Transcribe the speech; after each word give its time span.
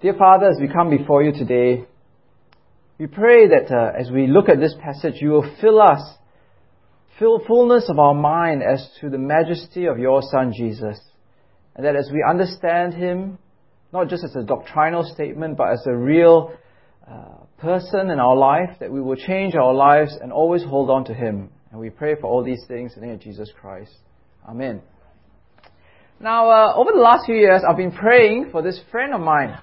Dear 0.00 0.14
Father, 0.14 0.46
as 0.46 0.56
we 0.58 0.66
come 0.66 0.88
before 0.88 1.22
you 1.22 1.30
today, 1.30 1.84
we 2.98 3.06
pray 3.06 3.48
that 3.48 3.70
uh, 3.70 3.92
as 4.00 4.10
we 4.10 4.28
look 4.28 4.48
at 4.48 4.58
this 4.58 4.74
passage, 4.82 5.20
you 5.20 5.28
will 5.28 5.54
fill 5.60 5.78
us, 5.78 6.00
fill 7.18 7.42
fullness 7.46 7.90
of 7.90 7.98
our 7.98 8.14
mind 8.14 8.62
as 8.62 8.88
to 9.02 9.10
the 9.10 9.18
majesty 9.18 9.84
of 9.84 9.98
your 9.98 10.22
Son 10.22 10.54
Jesus. 10.56 10.98
And 11.76 11.84
that 11.84 11.96
as 11.96 12.08
we 12.10 12.24
understand 12.26 12.94
him, 12.94 13.36
not 13.92 14.08
just 14.08 14.24
as 14.24 14.34
a 14.36 14.42
doctrinal 14.42 15.04
statement, 15.04 15.58
but 15.58 15.70
as 15.70 15.84
a 15.86 15.94
real 15.94 16.54
uh, 17.06 17.44
person 17.58 18.08
in 18.08 18.18
our 18.18 18.36
life, 18.36 18.78
that 18.80 18.90
we 18.90 19.02
will 19.02 19.16
change 19.16 19.54
our 19.54 19.74
lives 19.74 20.16
and 20.18 20.32
always 20.32 20.64
hold 20.64 20.88
on 20.88 21.04
to 21.04 21.12
him. 21.12 21.50
And 21.72 21.78
we 21.78 21.90
pray 21.90 22.14
for 22.18 22.26
all 22.26 22.42
these 22.42 22.64
things 22.66 22.94
in 22.94 23.02
the 23.02 23.06
name 23.08 23.16
of 23.16 23.20
Jesus 23.20 23.50
Christ. 23.60 23.92
Amen. 24.48 24.80
Now, 26.18 26.48
uh, 26.48 26.74
over 26.74 26.90
the 26.90 27.00
last 27.00 27.26
few 27.26 27.34
years, 27.34 27.60
I've 27.68 27.76
been 27.76 27.92
praying 27.92 28.48
for 28.50 28.62
this 28.62 28.80
friend 28.90 29.12
of 29.12 29.20
mine. 29.20 29.58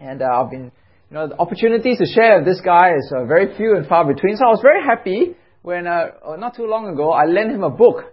And 0.00 0.22
uh, 0.22 0.26
I've 0.26 0.50
been, 0.50 0.72
you 1.10 1.14
know, 1.14 1.28
the 1.28 1.38
opportunities 1.38 1.98
to 1.98 2.06
share 2.06 2.38
with 2.38 2.46
this 2.46 2.60
guy 2.64 2.94
is 2.96 3.12
uh, 3.14 3.26
very 3.26 3.54
few 3.56 3.76
and 3.76 3.86
far 3.86 4.06
between. 4.06 4.36
So 4.36 4.46
I 4.46 4.48
was 4.48 4.60
very 4.62 4.82
happy 4.82 5.36
when, 5.62 5.86
uh, 5.86 6.06
uh, 6.26 6.36
not 6.36 6.56
too 6.56 6.66
long 6.66 6.88
ago, 6.88 7.12
I 7.12 7.26
lent 7.26 7.50
him 7.50 7.62
a 7.62 7.70
book 7.70 8.04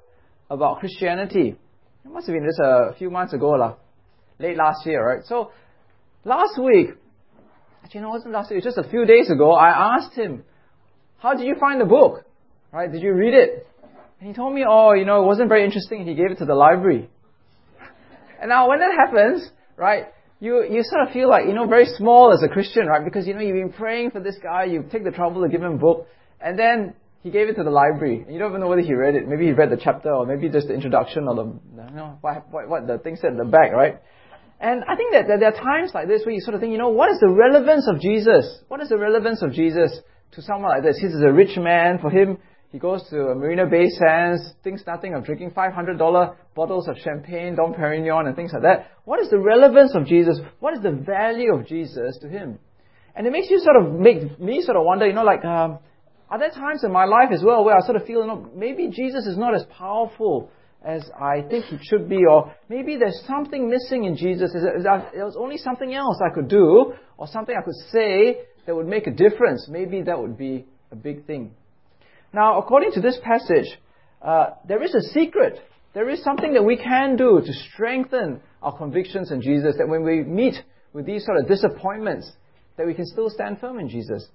about 0.50 0.80
Christianity. 0.80 1.56
It 2.06 2.12
must 2.12 2.28
have 2.28 2.34
been 2.34 2.46
just 2.46 2.60
a 2.60 2.94
few 2.98 3.10
months 3.10 3.34
ago, 3.34 3.52
lah, 3.52 3.76
late 4.40 4.58
last 4.58 4.86
year, 4.86 5.06
right? 5.06 5.24
So, 5.26 5.52
last 6.26 6.60
week, 6.62 6.90
actually, 7.84 8.02
no, 8.02 8.08
it 8.08 8.12
wasn't 8.12 8.34
last 8.34 8.50
week, 8.50 8.64
it 8.64 8.66
was 8.66 8.76
just 8.76 8.86
a 8.86 8.90
few 8.90 9.06
days 9.06 9.30
ago, 9.30 9.54
I 9.54 9.96
asked 9.96 10.14
him, 10.14 10.44
how 11.20 11.34
did 11.34 11.46
you 11.46 11.56
find 11.60 11.80
the 11.80 11.86
book? 11.86 12.26
Right? 12.72 12.92
Did 12.92 13.02
you 13.02 13.14
read 13.14 13.34
it? 13.34 13.68
And 14.20 14.30
he 14.30 14.34
told 14.34 14.54
me, 14.54 14.66
oh, 14.68 14.94
you 14.94 15.06
know, 15.06 15.24
it 15.24 15.26
wasn't 15.26 15.50
very 15.50 15.64
interesting. 15.64 16.06
He 16.06 16.16
gave 16.16 16.32
it 16.32 16.40
to 16.40 16.46
the 16.46 16.56
library. 16.56 17.10
And 18.42 18.50
now 18.50 18.70
when 18.70 18.80
that 18.80 18.92
happens, 18.94 19.50
right, 19.78 20.08
you, 20.40 20.64
you 20.70 20.84
sort 20.84 21.08
of 21.08 21.14
feel 21.14 21.30
like, 21.30 21.46
you 21.46 21.54
know, 21.54 21.68
very 21.68 21.86
small 21.86 22.32
as 22.34 22.44
a 22.44 22.48
Christian, 22.48 22.86
right? 22.86 23.04
Because, 23.04 23.26
you 23.28 23.34
know, 23.34 23.42
you've 23.42 23.56
been 23.56 23.74
praying 23.74 24.12
for 24.12 24.20
this 24.20 24.36
guy, 24.42 24.66
you 24.66 24.84
take 24.92 25.04
the 25.04 25.12
trouble 25.12 25.42
to 25.42 25.50
give 25.50 25.62
him 25.62 25.74
a 25.74 25.78
book, 25.78 26.08
and 26.40 26.58
then 26.58 26.94
he 27.24 27.32
gave 27.32 27.50
it 27.50 27.56
to 27.56 27.64
the 27.64 27.72
library. 27.72 28.24
And 28.24 28.34
you 28.34 28.40
don't 28.40 28.52
even 28.52 28.62
know 28.62 28.68
whether 28.68 28.82
he 28.82 28.94
read 28.94 29.16
it. 29.16 29.28
Maybe 29.28 29.46
he 29.46 29.52
read 29.52 29.72
the 29.72 29.82
chapter, 29.82 30.14
or 30.14 30.26
maybe 30.26 30.50
just 30.50 30.68
the 30.68 30.74
introduction, 30.74 31.28
or 31.28 31.36
the, 31.36 31.44
you 31.90 31.96
know, 31.96 32.18
what, 32.22 32.48
what, 32.52 32.70
what 32.70 32.88
the 32.88 33.00
thing 33.00 33.18
said 33.20 33.32
in 33.32 33.38
the 33.38 33.46
back, 33.46 33.72
right? 33.72 34.00
And 34.60 34.84
I 34.88 34.96
think 34.96 35.14
that, 35.14 35.28
that 35.28 35.40
there 35.40 35.54
are 35.54 35.64
times 35.64 35.92
like 35.94 36.08
this 36.08 36.26
where 36.26 36.34
you 36.34 36.42
sort 36.42 36.56
of 36.56 36.62
think, 36.62 36.72
you 36.72 36.80
know, 36.80 36.90
what 36.90 37.12
is 37.12 37.20
the 37.20 37.30
relevance 37.30 37.88
of 37.88 38.00
Jesus? 38.00 38.60
What 38.68 38.82
is 38.82 38.90
the 38.90 38.98
relevance 38.98 39.42
of 39.42 39.54
Jesus 39.54 40.00
to 40.32 40.42
someone 40.42 40.72
like 40.72 40.84
this? 40.84 40.98
He's 41.00 41.14
a 41.14 41.32
rich 41.32 41.58
man. 41.58 42.00
For 42.00 42.10
him, 42.10 42.38
he 42.72 42.80
goes 42.80 43.08
to 43.10 43.16
Marina 43.36 43.66
Bay 43.66 43.88
Sands, 43.90 44.54
thinks 44.64 44.84
nothing 44.86 45.14
of 45.14 45.24
drinking 45.24 45.52
$500 45.52 46.36
bottles 46.54 46.88
of 46.90 46.98
champagne, 46.98 47.56
Dom 47.56 47.74
Perignon, 47.74 48.28
and 48.28 48.36
things 48.36 48.52
like 48.52 48.64
that. 48.64 48.92
What 49.06 49.22
is 49.22 49.30
the 49.30 49.40
relevance 49.40 49.96
of 49.96 50.06
Jesus? 50.06 50.40
What 50.60 50.74
is 50.74 50.82
the 50.82 50.92
value 50.92 51.54
of 51.54 51.66
Jesus 51.66 52.18
to 52.22 52.28
him? 52.28 52.60
And 53.16 53.26
it 53.26 53.32
makes 53.32 53.50
you 53.50 53.60
sort 53.60 53.78
of 53.78 53.94
make 53.94 54.38
me 54.40 54.62
sort 54.62 54.76
of 54.76 54.84
wonder, 54.84 55.08
you 55.08 55.14
know, 55.14 55.24
like, 55.24 55.46
um, 55.46 55.80
are 56.30 56.38
there 56.38 56.50
times 56.50 56.84
in 56.84 56.92
my 56.92 57.06
life 57.06 57.30
as 57.32 57.42
well 57.42 57.64
where 57.64 57.76
I 57.76 57.80
sort 57.86 57.96
of 57.96 58.06
feel, 58.06 58.20
you 58.22 58.28
know, 58.28 58.50
maybe 58.54 58.90
Jesus 58.90 59.26
is 59.26 59.38
not 59.38 59.56
as 59.56 59.64
powerful 59.78 60.52
as 60.86 61.10
I 61.20 61.42
think 61.50 61.66
he 61.66 61.78
should 61.82 62.10
be, 62.10 62.20
or 62.30 62.54
maybe 62.70 62.98
there's 62.98 63.24
something 63.28 63.70
missing 63.70 64.04
in 64.04 64.16
Jesus. 64.18 64.52
There 64.54 65.26
was 65.26 65.38
only 65.38 65.58
something 65.58 65.94
else 65.94 66.18
I 66.24 66.34
could 66.34 66.50
do, 66.50 66.94
or 67.18 67.28
something 67.28 67.56
I 67.58 67.64
could 67.64 67.76
say 67.92 68.40
that 68.66 68.76
would 68.76 68.88
make 68.88 69.08
a 69.08 69.12
difference. 69.12 69.68
Maybe 69.70 70.02
that 70.04 70.20
would 70.20 70.38
be 70.38 70.66
a 70.92 70.96
big 70.96 71.26
thing. 71.26 71.56
Now, 72.34 72.60
according 72.60 72.92
to 72.94 73.02
this 73.02 73.18
passage, 73.24 73.68
uh, 74.22 74.52
there 74.68 74.84
is 74.84 74.94
a 74.94 75.02
secret. 75.14 75.60
There 75.94 76.10
is 76.10 76.24
something 76.24 76.54
that 76.54 76.64
we 76.64 76.78
can 76.78 77.16
do 77.16 77.42
to 77.44 77.54
strengthen 77.72 78.42
our 78.62 78.78
convictions 78.78 79.32
in 79.32 79.42
Jesus, 79.42 79.76
that 79.78 79.88
when 79.88 80.04
we 80.04 80.24
meet 80.24 80.56
with 80.94 81.06
these 81.06 81.26
sort 81.26 81.40
of 81.40 81.48
disappointments, 81.48 82.32
that 82.78 82.86
we 82.86 82.94
can 82.94 83.06
still 83.06 83.30
stand 83.30 83.60
firm 83.60 83.80
in 83.80 83.90
Jesus. 83.90 84.28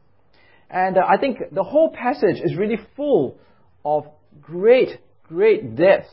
And 0.70 0.96
uh, 0.96 1.02
I 1.06 1.18
think 1.18 1.38
the 1.52 1.62
whole 1.62 1.92
passage 1.92 2.40
is 2.42 2.56
really 2.56 2.78
full 2.96 3.36
of 3.84 4.04
great, 4.40 4.98
great 5.24 5.76
depth. 5.76 6.08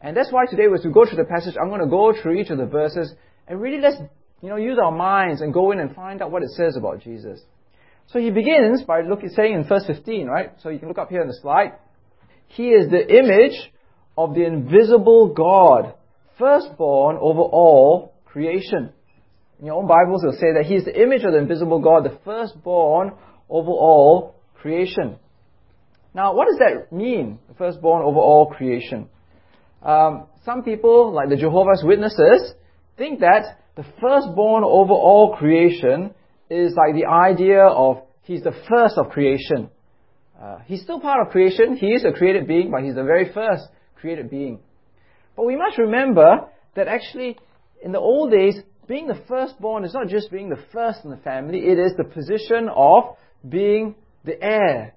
And 0.00 0.16
that's 0.16 0.32
why 0.32 0.46
today, 0.46 0.64
as 0.72 0.84
we 0.84 0.92
go 0.92 1.04
through 1.04 1.16
the 1.16 1.24
passage, 1.24 1.56
I'm 1.60 1.68
going 1.68 1.80
to 1.80 1.88
go 1.88 2.14
through 2.20 2.40
each 2.40 2.50
of 2.50 2.58
the 2.58 2.66
verses 2.66 3.12
and 3.48 3.60
really 3.60 3.80
let's, 3.80 3.96
you 4.40 4.48
know, 4.48 4.56
use 4.56 4.78
our 4.82 4.92
minds 4.92 5.40
and 5.40 5.52
go 5.52 5.72
in 5.72 5.80
and 5.80 5.94
find 5.94 6.22
out 6.22 6.30
what 6.30 6.42
it 6.42 6.50
says 6.50 6.76
about 6.76 7.00
Jesus. 7.00 7.40
So 8.12 8.18
he 8.18 8.30
begins 8.30 8.82
by 8.84 9.02
looking, 9.02 9.28
saying 9.28 9.54
in 9.54 9.64
verse 9.64 9.84
15, 9.86 10.26
right? 10.26 10.52
So 10.62 10.70
you 10.70 10.78
can 10.78 10.88
look 10.88 10.98
up 10.98 11.10
here 11.10 11.20
on 11.20 11.28
the 11.28 11.38
slide. 11.42 11.72
He 12.46 12.68
is 12.68 12.90
the 12.90 13.06
image 13.06 13.70
of 14.16 14.34
the 14.34 14.44
invisible 14.46 15.34
God, 15.34 15.94
firstborn 16.38 17.18
over 17.20 17.40
all 17.40 18.14
creation. 18.24 18.92
In 19.60 19.66
your 19.66 19.74
own 19.74 19.86
Bibles, 19.86 20.24
it'll 20.24 20.38
say 20.38 20.54
that 20.54 20.64
he 20.66 20.74
is 20.74 20.84
the 20.84 21.02
image 21.02 21.24
of 21.24 21.32
the 21.32 21.38
invisible 21.38 21.80
God, 21.80 22.04
the 22.04 22.18
firstborn 22.24 23.12
over 23.50 23.70
all 23.70 24.36
creation. 24.54 25.16
Now, 26.14 26.34
what 26.34 26.48
does 26.48 26.58
that 26.58 26.90
mean, 26.90 27.38
the 27.48 27.54
firstborn 27.54 28.02
over 28.02 28.18
all 28.18 28.46
creation? 28.46 29.08
Um, 29.82 30.26
some 30.44 30.62
people, 30.62 31.12
like 31.12 31.28
the 31.28 31.36
Jehovah's 31.36 31.82
Witnesses, 31.84 32.54
think 32.96 33.20
that 33.20 33.58
the 33.76 33.84
firstborn 34.00 34.64
over 34.64 34.92
all 34.92 35.36
creation 35.36 36.14
is 36.50 36.74
like 36.74 36.94
the 36.94 37.06
idea 37.06 37.62
of 37.62 38.02
he's 38.22 38.42
the 38.42 38.54
first 38.68 38.96
of 38.96 39.10
creation. 39.10 39.70
Uh, 40.40 40.58
he's 40.66 40.82
still 40.82 41.00
part 41.00 41.26
of 41.26 41.32
creation. 41.32 41.76
He 41.76 41.88
is 41.88 42.04
a 42.04 42.12
created 42.12 42.46
being, 42.46 42.70
but 42.70 42.82
he's 42.82 42.94
the 42.94 43.02
very 43.02 43.32
first 43.32 43.64
created 43.96 44.30
being. 44.30 44.60
But 45.36 45.46
we 45.46 45.56
must 45.56 45.78
remember 45.78 46.48
that 46.74 46.88
actually, 46.88 47.38
in 47.82 47.92
the 47.92 47.98
old 47.98 48.30
days, 48.30 48.56
being 48.86 49.06
the 49.06 49.20
firstborn 49.28 49.84
is 49.84 49.92
not 49.92 50.08
just 50.08 50.30
being 50.30 50.48
the 50.48 50.62
first 50.72 51.04
in 51.04 51.10
the 51.10 51.16
family, 51.18 51.58
it 51.58 51.78
is 51.78 51.92
the 51.96 52.04
position 52.04 52.68
of 52.74 53.16
being 53.48 53.94
the 54.24 54.42
heir, 54.42 54.94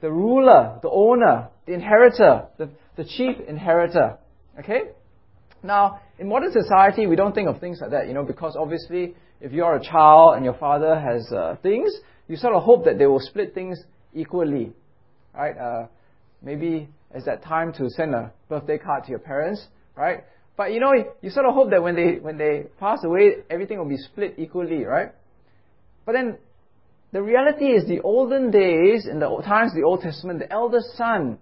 the 0.00 0.10
ruler, 0.10 0.78
the 0.82 0.90
owner, 0.90 1.48
the 1.66 1.72
inheritor, 1.72 2.46
the, 2.58 2.68
the 2.96 3.04
chief 3.04 3.36
inheritor. 3.48 4.18
Okay? 4.58 4.82
Now, 5.64 6.00
in 6.18 6.28
modern 6.28 6.52
society, 6.52 7.06
we 7.06 7.16
don't 7.16 7.34
think 7.34 7.48
of 7.48 7.58
things 7.58 7.78
like 7.80 7.90
that, 7.90 8.06
you 8.06 8.12
know, 8.12 8.22
because 8.22 8.54
obviously 8.54 9.14
if 9.40 9.50
you're 9.50 9.74
a 9.74 9.82
child 9.82 10.36
and 10.36 10.44
your 10.44 10.54
father 10.54 11.00
has 11.00 11.32
uh, 11.32 11.56
things, 11.62 11.90
you 12.28 12.36
sort 12.36 12.54
of 12.54 12.62
hope 12.62 12.84
that 12.84 12.98
they 12.98 13.06
will 13.06 13.20
split 13.20 13.54
things 13.54 13.82
equally, 14.14 14.72
right? 15.34 15.56
Uh, 15.56 15.86
maybe 16.42 16.88
it's 17.14 17.24
that 17.24 17.42
time 17.42 17.72
to 17.74 17.88
send 17.88 18.14
a 18.14 18.30
birthday 18.48 18.76
card 18.76 19.04
to 19.04 19.10
your 19.10 19.18
parents, 19.18 19.66
right? 19.96 20.24
But 20.56 20.72
you 20.72 20.80
know, 20.80 20.92
you 21.22 21.30
sort 21.30 21.46
of 21.46 21.54
hope 21.54 21.70
that 21.70 21.82
when 21.82 21.96
they 21.96 22.18
when 22.20 22.38
they 22.38 22.66
pass 22.78 23.02
away, 23.02 23.36
everything 23.50 23.78
will 23.78 23.88
be 23.88 23.96
split 23.96 24.34
equally, 24.38 24.84
right? 24.84 25.12
But 26.04 26.12
then, 26.12 26.38
the 27.12 27.22
reality 27.22 27.66
is, 27.66 27.88
the 27.88 28.00
olden 28.02 28.50
days, 28.50 29.06
in 29.06 29.18
the 29.18 29.28
times 29.44 29.72
of 29.72 29.76
the 29.76 29.84
Old 29.84 30.02
Testament, 30.02 30.40
the 30.40 30.52
eldest 30.52 30.96
son 30.96 31.38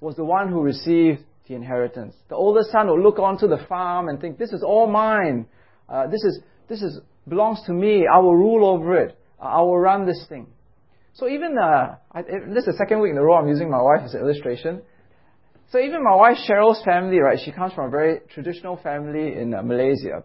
was 0.00 0.14
the 0.16 0.24
one 0.24 0.48
who 0.48 0.62
received 0.62 1.24
the 1.48 1.54
inheritance. 1.54 2.14
The 2.28 2.36
oldest 2.36 2.70
son 2.70 2.86
will 2.86 3.02
look 3.02 3.18
onto 3.18 3.48
the 3.48 3.58
farm 3.68 4.08
and 4.08 4.20
think, 4.20 4.38
"This 4.38 4.52
is 4.52 4.62
all 4.62 4.86
mine. 4.86 5.46
Uh, 5.88 6.06
this 6.06 6.22
is 6.24 6.40
this 6.68 6.82
is 6.82 7.00
belongs 7.28 7.62
to 7.66 7.72
me. 7.72 8.06
I 8.06 8.18
will 8.18 8.36
rule 8.36 8.66
over 8.66 8.96
it. 8.96 9.18
I 9.40 9.60
will 9.62 9.78
run 9.78 10.06
this 10.06 10.26
thing. 10.28 10.48
So 11.14 11.28
even, 11.28 11.56
uh, 11.58 11.96
I, 12.12 12.22
this 12.22 12.64
is 12.64 12.66
the 12.66 12.76
second 12.78 13.00
week 13.00 13.12
in 13.12 13.18
a 13.18 13.22
row 13.22 13.34
I'm 13.34 13.48
using 13.48 13.70
my 13.70 13.80
wife 13.82 14.02
as 14.04 14.14
an 14.14 14.20
illustration. 14.20 14.82
So 15.70 15.78
even 15.78 16.02
my 16.02 16.14
wife 16.14 16.36
Cheryl's 16.48 16.82
family, 16.84 17.18
right, 17.18 17.38
she 17.42 17.52
comes 17.52 17.72
from 17.72 17.86
a 17.86 17.90
very 17.90 18.20
traditional 18.32 18.76
family 18.76 19.34
in 19.36 19.54
uh, 19.54 19.62
Malaysia. 19.62 20.24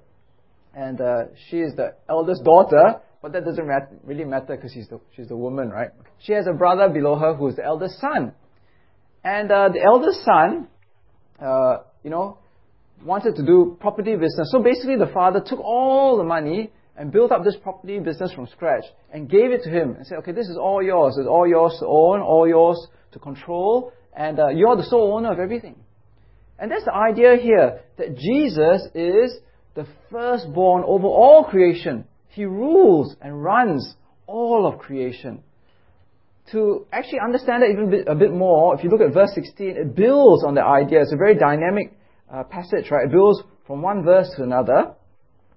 And 0.74 1.00
uh, 1.00 1.26
she 1.50 1.58
is 1.58 1.76
the 1.76 1.96
eldest 2.10 2.44
daughter, 2.44 3.02
but 3.22 3.32
that 3.34 3.46
doesn't 3.46 3.68
mat- 3.68 3.92
really 4.04 4.26
matter 4.26 4.56
because 4.56 4.74
she's 4.74 4.88
the, 4.90 5.00
she's 5.16 5.28
the 5.28 5.38
woman, 5.38 5.70
right? 5.70 5.90
She 6.20 6.34
has 6.34 6.48
a 6.48 6.54
brother 6.54 6.90
below 6.90 7.16
her 7.16 7.34
who's 7.36 7.56
the 7.56 7.64
eldest 7.64 8.00
son. 8.00 8.34
And 9.24 9.52
uh, 9.52 9.70
the 9.70 9.82
eldest 9.82 10.24
son, 10.26 10.68
uh, 11.42 11.78
you 12.04 12.10
know, 12.10 12.38
wanted 13.04 13.36
to 13.36 13.46
do 13.46 13.78
property 13.80 14.16
business. 14.16 14.50
So 14.52 14.62
basically 14.62 14.98
the 14.98 15.12
father 15.14 15.42
took 15.46 15.60
all 15.60 16.18
the 16.18 16.24
money 16.24 16.72
and 16.98 17.12
built 17.12 17.32
up 17.32 17.44
this 17.44 17.58
property 17.62 18.00
business 18.00 18.32
from 18.32 18.48
scratch 18.48 18.86
and 19.12 19.30
gave 19.30 19.52
it 19.52 19.64
to 19.64 19.70
him 19.70 19.96
and 19.96 20.08
said, 20.08 20.20
okay, 20.20 20.32
this 20.32 20.48
is 20.48 20.58
all 20.58 20.82
yours. 20.82 21.16
It's 21.18 21.28
all 21.28 21.48
yours 21.48 21.76
to 21.80 21.86
own, 21.86 22.22
all 22.22 22.48
yours 22.48 22.88
to 23.12 23.20
control, 23.20 23.92
and 24.16 24.40
uh, 24.40 24.48
you're 24.48 24.78
the 24.78 24.84
sole 24.84 25.16
owner 25.16 25.32
of 25.32 25.40
everything. 25.40 25.76
And 26.58 26.72
that's 26.72 26.86
the 26.86 26.94
idea 26.94 27.36
here 27.36 27.82
that 27.98 28.16
Jesus 28.16 28.88
is 28.96 29.38
the 29.76 29.86
firstborn 30.10 30.84
over 30.86 31.06
all 31.06 31.44
creation. 31.44 32.06
He 32.30 32.46
rules 32.46 33.16
and 33.22 33.44
runs 33.44 33.96
all 34.26 34.66
of 34.66 34.80
creation. 34.80 35.44
To 36.52 36.86
actually 36.92 37.20
understand 37.26 37.64
it 37.64 37.72
even 37.72 37.86
a 37.86 37.90
bit, 37.90 38.08
a 38.08 38.16
bit 38.16 38.32
more, 38.32 38.76
if 38.76 38.84
you 38.84 38.90
look 38.90 39.02
at 39.02 39.14
verse 39.14 39.32
16, 39.34 39.70
it 39.70 39.96
builds 39.96 40.44
on 40.44 40.54
the 40.54 40.64
idea. 40.64 41.02
It's 41.02 41.12
a 41.12 41.18
very 41.18 41.36
dynamic 41.36 41.98
uh, 42.32 42.44
passage, 42.44 42.92
right? 42.92 43.06
It 43.06 43.12
builds 43.12 43.42
from 43.66 43.82
one 43.82 44.04
verse 44.04 44.30
to 44.38 44.44
another. 44.44 44.94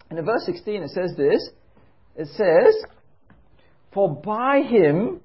And 0.09 0.19
in 0.19 0.25
verse 0.25 0.45
16 0.47 0.83
it 0.83 0.91
says 0.91 1.13
this. 1.17 1.51
It 2.17 2.29
says, 2.29 2.75
For 3.93 4.15
by 4.15 4.63
him 4.63 5.21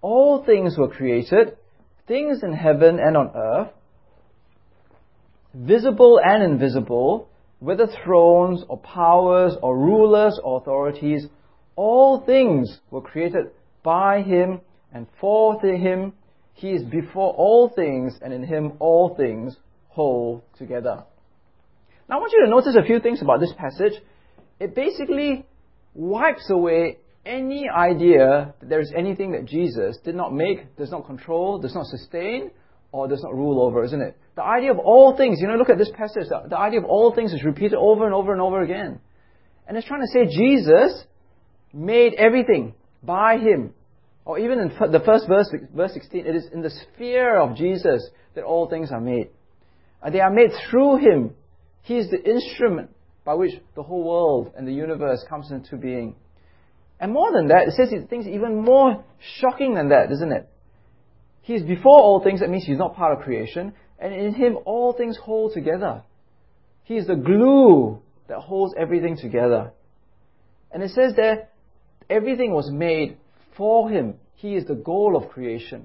all 0.00 0.44
things 0.44 0.76
were 0.78 0.88
created, 0.88 1.56
things 2.06 2.42
in 2.42 2.52
heaven 2.52 2.98
and 2.98 3.16
on 3.16 3.30
earth, 3.34 3.72
visible 5.54 6.20
and 6.22 6.42
invisible, 6.42 7.28
whether 7.58 7.86
thrones 8.04 8.62
or 8.68 8.78
powers 8.78 9.54
or 9.62 9.76
rulers 9.76 10.38
or 10.42 10.60
authorities, 10.60 11.26
all 11.76 12.20
things 12.24 12.78
were 12.90 13.02
created 13.02 13.46
by 13.82 14.22
him 14.22 14.60
and 14.92 15.06
for 15.20 15.60
him. 15.62 16.12
He 16.54 16.70
is 16.70 16.82
before 16.82 17.32
all 17.32 17.72
things, 17.74 18.18
and 18.20 18.32
in 18.32 18.42
him 18.42 18.72
all 18.80 19.14
things 19.16 19.56
hold 19.88 20.42
together. 20.58 21.04
Now 22.08 22.16
I 22.16 22.18
want 22.18 22.32
you 22.32 22.44
to 22.44 22.50
notice 22.50 22.76
a 22.76 22.84
few 22.84 23.00
things 23.00 23.22
about 23.22 23.40
this 23.40 23.52
passage. 23.56 23.94
It 24.58 24.74
basically 24.74 25.46
wipes 25.94 26.50
away 26.50 26.98
any 27.24 27.68
idea 27.68 28.54
that 28.60 28.68
there 28.68 28.80
is 28.80 28.92
anything 28.96 29.32
that 29.32 29.46
Jesus 29.46 29.96
did 30.04 30.14
not 30.14 30.34
make, 30.34 30.76
does 30.76 30.90
not 30.90 31.06
control, 31.06 31.58
does 31.58 31.74
not 31.74 31.86
sustain, 31.86 32.50
or 32.92 33.08
does 33.08 33.22
not 33.22 33.34
rule 33.34 33.62
over, 33.62 33.84
isn't 33.84 34.00
it? 34.00 34.18
The 34.36 34.42
idea 34.42 34.72
of 34.72 34.78
all 34.78 35.16
things, 35.16 35.38
you 35.40 35.46
know, 35.46 35.54
look 35.54 35.70
at 35.70 35.78
this 35.78 35.90
passage. 35.90 36.28
The, 36.28 36.48
the 36.48 36.58
idea 36.58 36.80
of 36.80 36.86
all 36.86 37.14
things 37.14 37.32
is 37.32 37.44
repeated 37.44 37.74
over 37.74 38.04
and 38.04 38.14
over 38.14 38.32
and 38.32 38.40
over 38.40 38.62
again. 38.62 39.00
And 39.66 39.76
it's 39.76 39.86
trying 39.86 40.00
to 40.00 40.08
say 40.08 40.26
Jesus 40.26 41.04
made 41.72 42.14
everything 42.14 42.74
by 43.02 43.38
Him. 43.38 43.74
Or 44.24 44.38
even 44.38 44.58
in 44.58 44.68
the 44.92 45.02
first 45.04 45.26
verse, 45.26 45.48
verse 45.74 45.92
16, 45.94 46.26
it 46.26 46.36
is 46.36 46.46
in 46.52 46.62
the 46.62 46.70
sphere 46.70 47.38
of 47.38 47.56
Jesus 47.56 48.06
that 48.34 48.44
all 48.44 48.68
things 48.68 48.92
are 48.92 49.00
made. 49.00 49.28
They 50.12 50.20
are 50.20 50.30
made 50.30 50.50
through 50.70 50.98
Him. 50.98 51.34
He 51.82 51.96
is 51.96 52.10
the 52.10 52.22
instrument 52.22 52.90
by 53.24 53.34
which 53.34 53.52
the 53.74 53.82
whole 53.82 54.04
world 54.04 54.52
and 54.56 54.66
the 54.66 54.72
universe 54.72 55.24
comes 55.28 55.50
into 55.50 55.76
being. 55.76 56.14
And 57.00 57.12
more 57.12 57.32
than 57.32 57.48
that, 57.48 57.68
it 57.68 57.74
says 57.74 57.88
things 58.08 58.26
even 58.26 58.62
more 58.62 59.04
shocking 59.40 59.74
than 59.74 59.88
that, 59.88 60.12
isn't 60.12 60.32
it? 60.32 60.48
He 61.42 61.54
is 61.54 61.62
before 61.62 61.98
all 61.98 62.22
things, 62.22 62.40
that 62.40 62.50
means 62.50 62.66
he's 62.66 62.78
not 62.78 62.94
part 62.94 63.16
of 63.16 63.24
creation, 63.24 63.72
and 63.98 64.14
in 64.14 64.34
him 64.34 64.58
all 64.66 64.92
things 64.92 65.16
hold 65.16 65.54
together. 65.54 66.02
He 66.84 66.96
is 66.96 67.06
the 67.06 67.16
glue 67.16 68.02
that 68.28 68.38
holds 68.38 68.74
everything 68.78 69.16
together. 69.16 69.72
And 70.70 70.82
it 70.82 70.90
says 70.90 71.14
there, 71.16 71.48
everything 72.08 72.52
was 72.52 72.70
made 72.70 73.16
for 73.60 73.90
him. 73.90 74.14
He 74.36 74.54
is 74.54 74.64
the 74.64 74.74
goal 74.74 75.22
of 75.22 75.28
creation. 75.28 75.84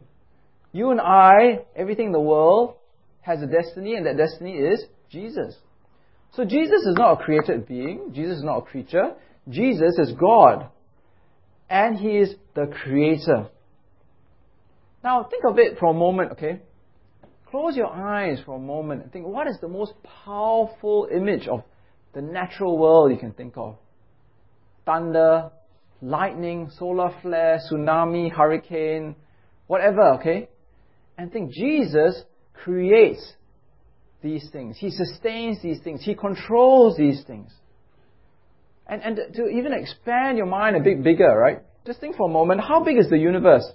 You 0.71 0.91
and 0.91 1.01
I, 1.01 1.65
everything 1.75 2.05
in 2.05 2.11
the 2.13 2.21
world, 2.21 2.75
has 3.19 3.41
a 3.41 3.47
destiny, 3.47 3.95
and 3.95 4.05
that 4.05 4.15
destiny 4.15 4.53
is 4.53 4.85
Jesus. 5.09 5.57
So 6.31 6.45
Jesus 6.45 6.85
is 6.85 6.95
not 6.97 7.19
a 7.19 7.23
created 7.25 7.67
being. 7.67 8.13
Jesus 8.13 8.37
is 8.37 8.43
not 8.45 8.59
a 8.59 8.61
creature. 8.61 9.15
Jesus 9.49 9.99
is 9.99 10.13
God. 10.13 10.69
And 11.69 11.97
He 11.97 12.11
is 12.11 12.35
the 12.53 12.67
creator. 12.81 13.49
Now 15.03 15.25
think 15.25 15.43
of 15.43 15.59
it 15.59 15.77
for 15.77 15.89
a 15.89 15.93
moment, 15.93 16.31
okay? 16.31 16.61
Close 17.51 17.75
your 17.75 17.91
eyes 17.91 18.39
for 18.45 18.55
a 18.55 18.59
moment 18.59 19.03
and 19.03 19.11
think 19.11 19.27
what 19.27 19.47
is 19.47 19.57
the 19.59 19.67
most 19.67 19.91
powerful 20.23 21.09
image 21.13 21.49
of 21.49 21.61
the 22.13 22.21
natural 22.21 22.77
world 22.77 23.11
you 23.11 23.17
can 23.17 23.33
think 23.33 23.57
of? 23.57 23.75
Thunder, 24.85 25.51
lightning, 26.01 26.69
solar 26.77 27.13
flare, 27.21 27.59
tsunami, 27.59 28.31
hurricane, 28.31 29.15
whatever, 29.67 30.15
okay? 30.15 30.49
And 31.17 31.31
think 31.31 31.51
Jesus 31.51 32.21
creates 32.53 33.33
these 34.21 34.49
things. 34.51 34.77
He 34.77 34.89
sustains 34.89 35.61
these 35.61 35.79
things. 35.81 36.03
He 36.03 36.15
controls 36.15 36.97
these 36.97 37.23
things. 37.25 37.51
And, 38.87 39.01
and 39.01 39.19
to 39.35 39.47
even 39.47 39.73
expand 39.73 40.37
your 40.37 40.47
mind 40.47 40.75
a 40.75 40.79
bit 40.79 41.03
bigger, 41.03 41.35
right? 41.35 41.61
Just 41.85 41.99
think 41.99 42.15
for 42.15 42.29
a 42.29 42.31
moment, 42.31 42.61
how 42.61 42.83
big 42.83 42.97
is 42.97 43.09
the 43.09 43.17
universe? 43.17 43.65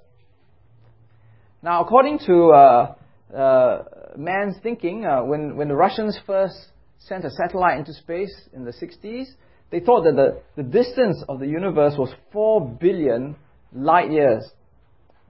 Now, 1.62 1.82
according 1.82 2.20
to 2.26 2.50
uh, 2.50 2.94
uh, 3.37 3.82
man's 4.16 4.56
thinking, 4.62 5.05
uh, 5.05 5.23
when, 5.23 5.56
when 5.56 5.69
the 5.69 5.75
Russians 5.75 6.19
first 6.26 6.56
sent 6.99 7.25
a 7.25 7.31
satellite 7.31 7.78
into 7.78 7.93
space 7.93 8.34
in 8.52 8.64
the 8.64 8.73
60s, 8.73 9.26
they 9.70 9.81
thought 9.81 10.02
that 10.05 10.17
the, 10.17 10.40
the 10.56 10.69
distance 10.69 11.22
of 11.28 11.38
the 11.38 11.46
universe 11.46 11.94
was 11.96 12.12
4 12.32 12.76
billion 12.81 13.37
light 13.72 14.11
years. 14.11 14.44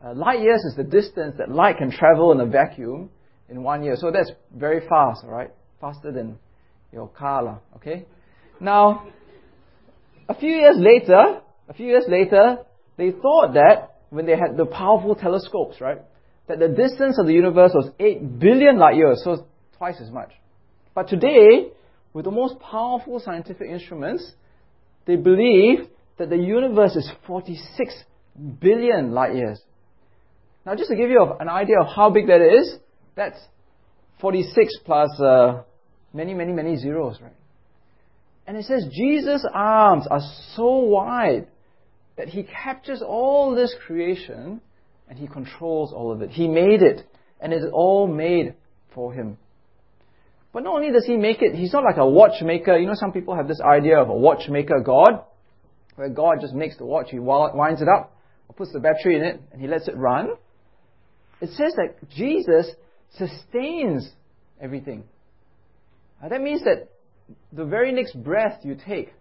Uh, 0.03 0.15
light 0.15 0.41
years 0.41 0.61
is 0.65 0.75
the 0.77 0.85
distance 0.85 1.35
that 1.39 1.51
light 1.51 1.77
can 1.77 1.91
travel 1.91 2.33
in 2.33 2.41
a 2.41 2.47
vacuum 2.47 3.11
in 3.51 3.63
one 3.63 3.83
year. 3.83 3.97
So 3.97 4.11
that's 4.11 4.31
very 4.55 4.81
fast, 4.89 5.25
right? 5.27 5.51
Faster 5.81 6.11
than 6.11 6.39
your 6.93 7.09
car, 7.09 7.61
okay? 7.77 8.07
Now, 8.61 9.09
a 10.29 10.35
few 10.35 10.51
years 10.51 10.77
later, 10.79 11.41
a 11.69 11.75
few 11.75 11.87
years 11.87 12.05
later, 12.09 12.59
they 12.97 13.11
thought 13.11 13.55
that 13.55 13.99
when 14.11 14.27
they 14.27 14.37
had 14.37 14.57
the 14.57 14.67
powerful 14.67 15.15
telescopes, 15.15 15.81
right, 15.81 15.99
that 16.49 16.59
the 16.59 16.69
distance 16.69 17.19
of 17.19 17.27
the 17.27 17.33
universe 17.33 17.73
was 17.75 17.91
8 18.01 18.39
billion 18.39 18.79
light 18.79 18.97
years, 18.97 19.23
so 19.23 19.47
twice 19.77 20.01
as 20.01 20.11
much. 20.11 20.33
But 20.95 21.09
today, 21.09 21.73
with 22.13 22.25
the 22.25 22.31
most 22.31 22.59
powerful 22.61 23.21
scientific 23.21 23.69
instruments, 23.69 24.33
they 25.07 25.17
believe 25.17 25.89
that 26.19 26.31
the 26.31 26.37
universe 26.37 26.97
is 26.97 27.11
46 27.27 27.95
billion 28.61 29.13
light 29.13 29.35
years. 29.35 29.61
Now, 30.67 30.75
just 30.75 30.91
to 30.91 30.97
give 30.97 31.11
you 31.11 31.35
an 31.39 31.49
idea 31.49 31.81
of 31.81 31.87
how 31.95 32.11
big 32.11 32.27
that 32.27 32.41
is, 32.41 32.77
that's 33.15 33.39
46 34.21 34.79
plus 34.85 35.09
uh, 35.21 35.63
many, 36.13 36.35
many, 36.35 36.53
many 36.53 36.77
zeros, 36.77 37.19
right? 37.23 37.33
And 38.47 38.57
it 38.57 38.65
says 38.65 38.85
Jesus' 38.93 39.47
arms 39.53 40.07
are 40.11 40.21
so 40.57 40.79
wide 40.79 41.47
that 42.17 42.29
he 42.29 42.43
captures 42.43 43.03
all 43.07 43.55
this 43.55 43.75
creation 43.87 44.61
and 45.09 45.19
he 45.19 45.27
controls 45.27 45.93
all 45.93 46.13
of 46.13 46.23
it. 46.23 46.31
He 46.31 46.49
made 46.49 46.83
it, 46.83 47.07
and 47.41 47.53
it 47.53 47.63
is 47.63 47.71
all 47.73 48.07
made 48.07 48.55
for 48.95 49.13
him. 49.13 49.39
But 50.53 50.65
not 50.65 50.75
only 50.75 50.91
does 50.91 51.07
he 51.07 51.17
make 51.17 51.43
it, 51.43 51.55
he's 51.55 51.73
not 51.73 51.85
like 51.85 51.97
a 51.97 52.09
watchmaker. 52.09 52.77
You 52.77 52.87
know, 52.87 52.95
some 52.95 53.13
people 53.13 53.37
have 53.37 53.47
this 53.47 53.61
idea 53.61 53.99
of 53.99 54.09
a 54.09 54.15
watchmaker 54.15 54.81
God, 54.81 55.25
where 55.95 56.09
God 56.09 56.39
just 56.41 56.55
makes 56.55 56.77
the 56.77 56.85
watch, 56.85 57.09
he 57.11 57.19
winds 57.19 57.83
it 57.83 57.89
up, 57.89 58.17
or 58.49 58.55
puts 58.55 58.73
the 58.73 58.81
battery 58.81 59.17
in 59.17 59.23
it, 59.23 59.41
and 59.53 59.61
he 59.61 59.69
lets 59.69 59.87
it 59.87 59.97
run. 59.97 60.31
It 61.41 61.51
says 61.51 61.75
that 61.77 61.97
Jesus 62.11 62.71
sustains 63.17 64.11
everything. 64.61 65.05
Now, 66.21 66.29
that 66.29 66.41
means 66.41 66.65
that 66.65 66.89
the 67.53 67.65
very 67.65 67.93
next 67.93 68.21
breath 68.23 68.61
you 68.65 68.77
take 68.87 69.15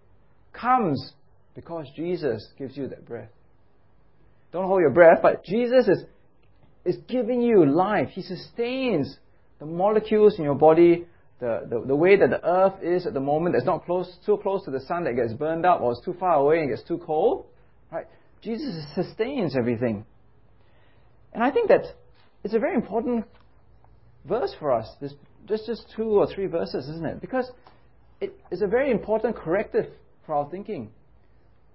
comes 0.51 1.13
because 1.55 1.85
Jesus 1.95 2.47
gives 2.57 2.75
you 2.75 2.87
that 2.87 3.05
breath. 3.05 3.29
Don't 4.51 4.67
hold 4.67 4.81
your 4.81 4.89
breath, 4.89 5.19
but 5.21 5.43
Jesus 5.45 5.87
is, 5.87 6.03
is 6.85 6.97
giving 7.07 7.41
you 7.41 7.65
life. 7.65 8.09
He 8.09 8.21
sustains 8.21 9.17
the 9.59 9.65
molecules 9.65 10.37
in 10.37 10.43
your 10.43 10.55
body, 10.55 11.05
the, 11.39 11.65
the, 11.69 11.87
the 11.87 11.95
way 11.95 12.17
that 12.17 12.29
the 12.29 12.45
earth 12.45 12.81
is 12.81 13.05
at 13.05 13.13
the 13.13 13.19
moment 13.19 13.55
that's 13.55 13.65
not 13.65 13.85
close, 13.85 14.17
too 14.25 14.37
close 14.41 14.63
to 14.65 14.71
the 14.71 14.81
sun 14.81 15.05
that 15.05 15.15
gets 15.15 15.33
burned 15.33 15.65
up 15.65 15.81
or 15.81 15.93
it's 15.93 16.03
too 16.03 16.15
far 16.19 16.35
away 16.35 16.59
and 16.59 16.69
gets 16.69 16.83
too 16.83 17.01
cold. 17.05 17.45
Right? 17.91 18.07
Jesus 18.41 18.85
sustains 18.93 19.55
everything. 19.57 20.05
And 21.33 21.43
I 21.43 21.51
think 21.51 21.69
that 21.69 21.83
it's 22.43 22.53
a 22.53 22.59
very 22.59 22.75
important 22.75 23.25
verse 24.25 24.53
for 24.59 24.71
us. 24.71 24.87
This, 24.99 25.13
just, 25.47 25.65
just 25.65 25.85
two 25.95 26.03
or 26.03 26.27
three 26.27 26.47
verses, 26.47 26.87
isn't 26.89 27.05
it? 27.05 27.21
Because 27.21 27.49
it 28.19 28.37
is 28.51 28.61
a 28.61 28.67
very 28.67 28.91
important 28.91 29.35
corrective 29.35 29.85
for 30.25 30.35
our 30.35 30.49
thinking. 30.49 30.89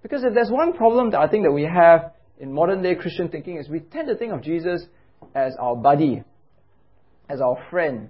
Because 0.03 0.23
if 0.23 0.33
there's 0.33 0.51
one 0.51 0.73
problem 0.73 1.11
that 1.11 1.19
I 1.19 1.27
think 1.27 1.43
that 1.45 1.51
we 1.51 1.63
have 1.63 2.13
in 2.39 2.53
modern 2.53 2.83
day 2.83 2.95
Christian 2.95 3.29
thinking 3.29 3.57
is 3.57 3.67
we 3.69 3.79
tend 3.79 4.07
to 4.07 4.15
think 4.15 4.33
of 4.33 4.43
Jesus 4.43 4.83
as 5.33 5.53
our 5.59 5.75
buddy, 5.75 6.23
as 7.29 7.41
our 7.41 7.57
friend. 7.71 8.09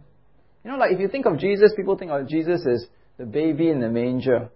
You 0.66 0.72
know, 0.72 0.78
like 0.78 0.94
if 0.94 1.00
you 1.00 1.08
think 1.08 1.28
of 1.28 1.38
Jesus, 1.38 1.74
people 1.76 1.96
think 1.96 2.10
of 2.10 2.28
Jesus 2.28 2.66
as 2.66 2.88
the 3.20 3.26
baby 3.26 3.70
in 3.70 3.80
the 3.80 3.88
manger. 3.88 4.50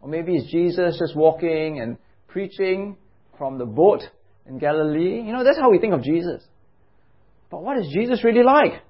Or 0.00 0.08
maybe 0.08 0.36
it's 0.36 0.48
Jesus 0.50 0.96
just 0.96 1.16
walking 1.16 1.80
and 1.80 1.98
preaching 2.28 2.96
from 3.36 3.58
the 3.58 3.66
boat 3.66 4.02
in 4.46 4.58
Galilee. 4.58 5.20
You 5.20 5.32
know, 5.32 5.42
that's 5.42 5.58
how 5.58 5.68
we 5.68 5.80
think 5.80 5.92
of 5.92 6.04
Jesus. 6.04 6.40
But 7.50 7.64
what 7.64 7.78
is 7.78 7.88
Jesus 7.92 8.22
really 8.22 8.44
like? 8.44 8.80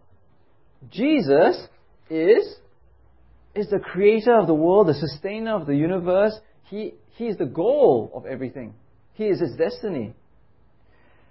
Jesus 0.91 1.67
is, 2.11 2.57
is 3.55 3.69
the 3.71 3.79
creator 3.79 4.39
of 4.39 4.47
the 4.47 4.55
world, 4.55 4.89
the 4.89 4.95
sustainer 4.95 5.57
of 5.57 5.67
the 5.67 5.75
universe. 5.75 6.39
He, 6.65 6.93
he 7.17 7.25
is 7.25 7.39
the 7.39 7.47
goal 7.47 8.13
of 8.15 8.27
everything. 8.27 8.75
He 9.15 9.25
is 9.25 9.41
his 9.41 9.57
destiny. 9.57 10.13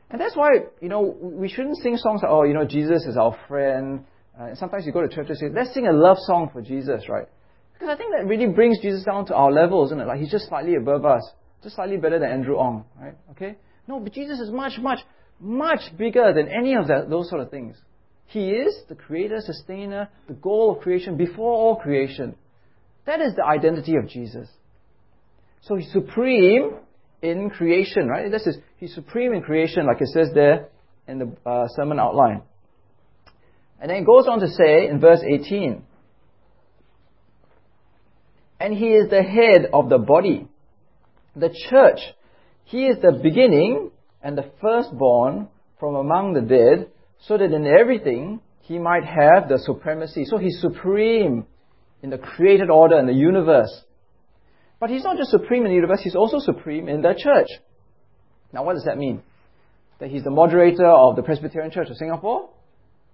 And 0.09 0.19
that's 0.19 0.35
why, 0.35 0.49
you 0.81 0.89
know, 0.89 1.01
we 1.01 1.49
shouldn't 1.49 1.77
sing 1.77 1.97
songs 1.97 2.21
like, 2.23 2.31
oh, 2.31 2.45
you 2.45 2.55
know, 2.55 2.65
Jesus 2.65 3.05
is 3.05 3.15
our 3.15 3.37
friend. 3.47 4.05
Uh, 4.39 4.55
sometimes 4.55 4.85
you 4.85 4.93
go 4.93 5.01
to 5.01 5.09
church 5.09 5.27
and 5.29 5.37
say, 5.37 5.49
let's 5.53 5.73
sing 5.73 5.87
a 5.87 5.91
love 5.91 6.17
song 6.21 6.49
for 6.53 6.61
Jesus, 6.61 7.09
right? 7.09 7.27
Because 7.73 7.89
I 7.89 7.97
think 7.97 8.13
that 8.15 8.25
really 8.25 8.47
brings 8.47 8.79
Jesus 8.81 9.03
down 9.03 9.25
to 9.27 9.35
our 9.35 9.51
level, 9.51 9.85
isn't 9.85 9.99
it? 9.99 10.05
Like 10.05 10.19
he's 10.19 10.31
just 10.31 10.47
slightly 10.47 10.75
above 10.75 11.05
us. 11.05 11.29
Just 11.61 11.75
slightly 11.75 11.97
better 11.97 12.19
than 12.19 12.29
Andrew 12.29 12.57
Ong, 12.57 12.85
right? 12.99 13.15
Okay? 13.31 13.57
No, 13.87 13.99
but 13.99 14.13
Jesus 14.13 14.39
is 14.39 14.49
much, 14.49 14.73
much, 14.79 14.99
much 15.39 15.81
bigger 15.97 16.33
than 16.33 16.47
any 16.47 16.75
of 16.75 16.87
that, 16.87 17.09
those 17.09 17.29
sort 17.29 17.41
of 17.41 17.51
things. 17.51 17.75
He 18.27 18.51
is 18.51 18.77
the 18.87 18.95
creator, 18.95 19.39
sustainer, 19.41 20.07
the 20.27 20.35
goal 20.35 20.75
of 20.75 20.81
creation 20.81 21.17
before 21.17 21.51
all 21.51 21.75
creation. 21.75 22.35
That 23.05 23.21
is 23.21 23.33
the 23.35 23.43
identity 23.43 23.95
of 23.95 24.07
Jesus. 24.07 24.47
So 25.61 25.75
he's 25.75 25.91
supreme 25.91 26.75
in 27.21 27.49
creation, 27.49 28.07
right? 28.07 28.31
This 28.31 28.45
is 28.45 28.57
he's 28.77 28.93
supreme 28.93 29.33
in 29.33 29.41
creation, 29.41 29.85
like 29.85 29.99
it 29.99 30.09
says 30.09 30.29
there 30.33 30.69
in 31.07 31.19
the 31.19 31.49
uh, 31.49 31.67
sermon 31.75 31.99
outline. 31.99 32.43
And 33.81 33.89
then 33.89 33.97
it 33.97 34.05
goes 34.05 34.27
on 34.27 34.39
to 34.39 34.47
say 34.47 34.87
in 34.87 34.99
verse 34.99 35.21
18, 35.25 35.83
And 38.59 38.73
he 38.73 38.87
is 38.87 39.09
the 39.09 39.23
head 39.23 39.67
of 39.71 39.89
the 39.89 39.97
body, 39.97 40.47
the 41.35 41.55
church. 41.69 41.99
He 42.65 42.85
is 42.85 42.97
the 43.01 43.13
beginning 43.23 43.91
and 44.21 44.37
the 44.37 44.51
firstborn 44.61 45.47
from 45.79 45.95
among 45.95 46.33
the 46.33 46.41
dead, 46.41 46.91
so 47.21 47.37
that 47.37 47.53
in 47.53 47.65
everything 47.65 48.41
he 48.61 48.77
might 48.77 49.05
have 49.05 49.47
the 49.47 49.59
supremacy. 49.59 50.25
So 50.25 50.37
he's 50.37 50.59
supreme 50.59 51.45
in 52.03 52.09
the 52.09 52.17
created 52.17 52.69
order 52.69 52.97
and 52.97 53.07
the 53.07 53.13
universe. 53.13 53.71
But 54.79 54.89
he's 54.89 55.03
not 55.03 55.17
just 55.17 55.31
supreme 55.31 55.63
in 55.63 55.69
the 55.69 55.75
universe, 55.75 56.01
he's 56.03 56.15
also 56.15 56.39
supreme 56.39 56.87
in 56.89 57.01
the 57.01 57.13
church. 57.17 57.47
Now, 58.51 58.63
what 58.63 58.73
does 58.73 58.85
that 58.85 58.97
mean? 58.97 59.21
That 59.99 60.09
he's 60.09 60.23
the 60.23 60.31
moderator 60.31 60.87
of 60.87 61.15
the 61.15 61.23
Presbyterian 61.23 61.71
Church 61.71 61.89
of 61.89 61.97
Singapore? 61.97 62.49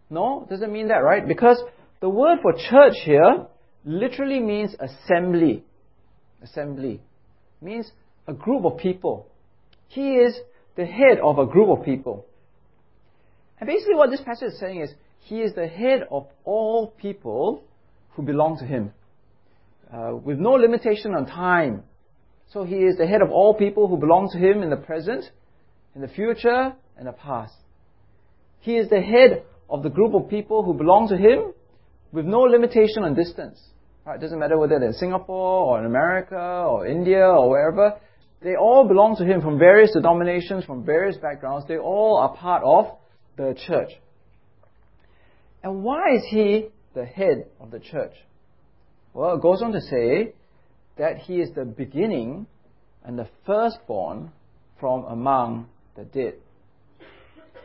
No, 0.10 0.46
doesn't 0.50 0.72
mean 0.72 0.90
that, 0.90 1.04
right? 1.04 1.28
Because 1.28 1.62
the 2.00 2.10
word 2.10 2.40
for 2.42 2.54
church 2.54 2.96
here 3.04 3.48
literally 3.84 4.40
means 4.40 4.76
assembly. 4.80 5.64
Assembly. 6.42 7.02
Means 7.62 7.92
a 8.28 8.34
group 8.34 8.66
of 8.66 8.78
people. 8.78 9.28
He 9.88 10.16
is 10.16 10.38
the 10.76 10.86
head 10.86 11.20
of 11.24 11.40
a 11.40 11.46
group 11.46 11.70
of 11.70 11.86
people. 11.86 12.26
And 13.60 13.68
basically 13.68 13.96
what 13.96 14.12
this 14.12 14.22
passage 14.22 14.50
is 14.54 14.60
saying 14.60 14.82
is, 14.82 14.92
he 15.22 15.42
is 15.42 15.56
the 15.56 15.68
head 15.68 16.02
of 16.12 16.28
all 16.44 16.88
people 16.88 17.64
who 18.12 18.22
belong 18.22 18.60
to 18.60 18.66
him 18.66 18.92
uh, 19.92 20.16
with 20.16 20.38
no 20.38 20.52
limitation 20.52 21.14
on 21.16 21.26
time. 21.26 21.84
So 22.52 22.64
he 22.64 22.76
is 22.76 22.98
the 22.98 23.08
head 23.08 23.22
of 23.22 23.32
all 23.32 23.56
people 23.56 23.88
who 23.88 23.98
belong 23.98 24.30
to 24.34 24.38
him 24.38 24.62
in 24.62 24.70
the 24.70 24.78
present, 24.78 25.26
in 25.96 26.02
the 26.02 26.08
future, 26.08 26.74
and 26.98 27.08
the 27.08 27.12
past. 27.12 27.56
He 28.60 28.78
is 28.78 28.90
the 28.90 29.02
head 29.02 29.44
of 29.70 29.84
the 29.84 29.90
group 29.90 30.14
of 30.14 30.30
people 30.30 30.64
who 30.64 30.74
belong 30.74 31.08
to 31.10 31.18
him 31.18 31.54
with 32.12 32.26
no 32.26 32.42
limitation 32.42 33.04
on 33.04 33.14
distance. 33.16 33.60
Right? 34.06 34.16
It 34.16 34.22
doesn't 34.22 34.40
matter 34.40 34.58
whether 34.58 34.80
they're 34.80 34.90
in 34.90 34.94
Singapore 34.94 35.66
or 35.66 35.80
in 35.80 35.86
America 35.86 36.36
or 36.36 36.86
India 36.86 37.26
or 37.26 37.50
wherever. 37.50 38.00
They 38.42 38.56
all 38.56 38.88
belong 38.88 39.16
to 39.18 39.26
him 39.26 39.42
from 39.42 39.58
various 39.58 39.92
denominations, 39.94 40.66
from 40.66 40.86
various 40.86 41.18
backgrounds. 41.18 41.68
They 41.68 41.78
all 41.78 42.18
are 42.18 42.36
part 42.36 42.64
of 42.64 42.98
the 43.38 43.58
church. 43.68 43.92
And 45.64 45.84
why 45.84 46.16
is 46.16 46.24
he 46.30 46.68
the 46.94 47.06
head 47.06 47.48
of 47.60 47.72
the 47.72 47.80
church? 47.80 48.14
Well, 49.14 49.36
it 49.36 49.42
goes 49.42 49.62
on 49.64 49.72
to 49.72 49.82
say 49.82 50.34
that 50.98 51.18
he 51.18 51.40
is 51.40 51.50
the 51.56 51.66
beginning 51.66 52.46
and 53.04 53.18
the 53.18 53.28
firstborn 53.46 54.32
from 54.80 55.06
among 55.06 55.68
the 55.96 56.04
dead. 56.04 56.36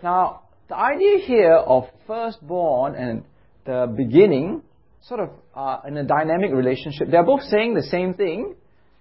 Now, 0.03 0.43
the 0.71 0.77
idea 0.77 1.19
here 1.27 1.55
of 1.55 1.85
firstborn 2.07 2.95
and 2.95 3.25
the 3.67 3.93
beginning 3.95 4.63
sort 5.03 5.19
of 5.19 5.31
are 5.53 5.83
in 5.87 5.97
a 5.97 6.05
dynamic 6.05 6.53
relationship. 6.53 7.09
They're 7.11 7.25
both 7.25 7.43
saying 7.43 7.75
the 7.75 7.83
same 7.83 8.15
thing, 8.15 8.55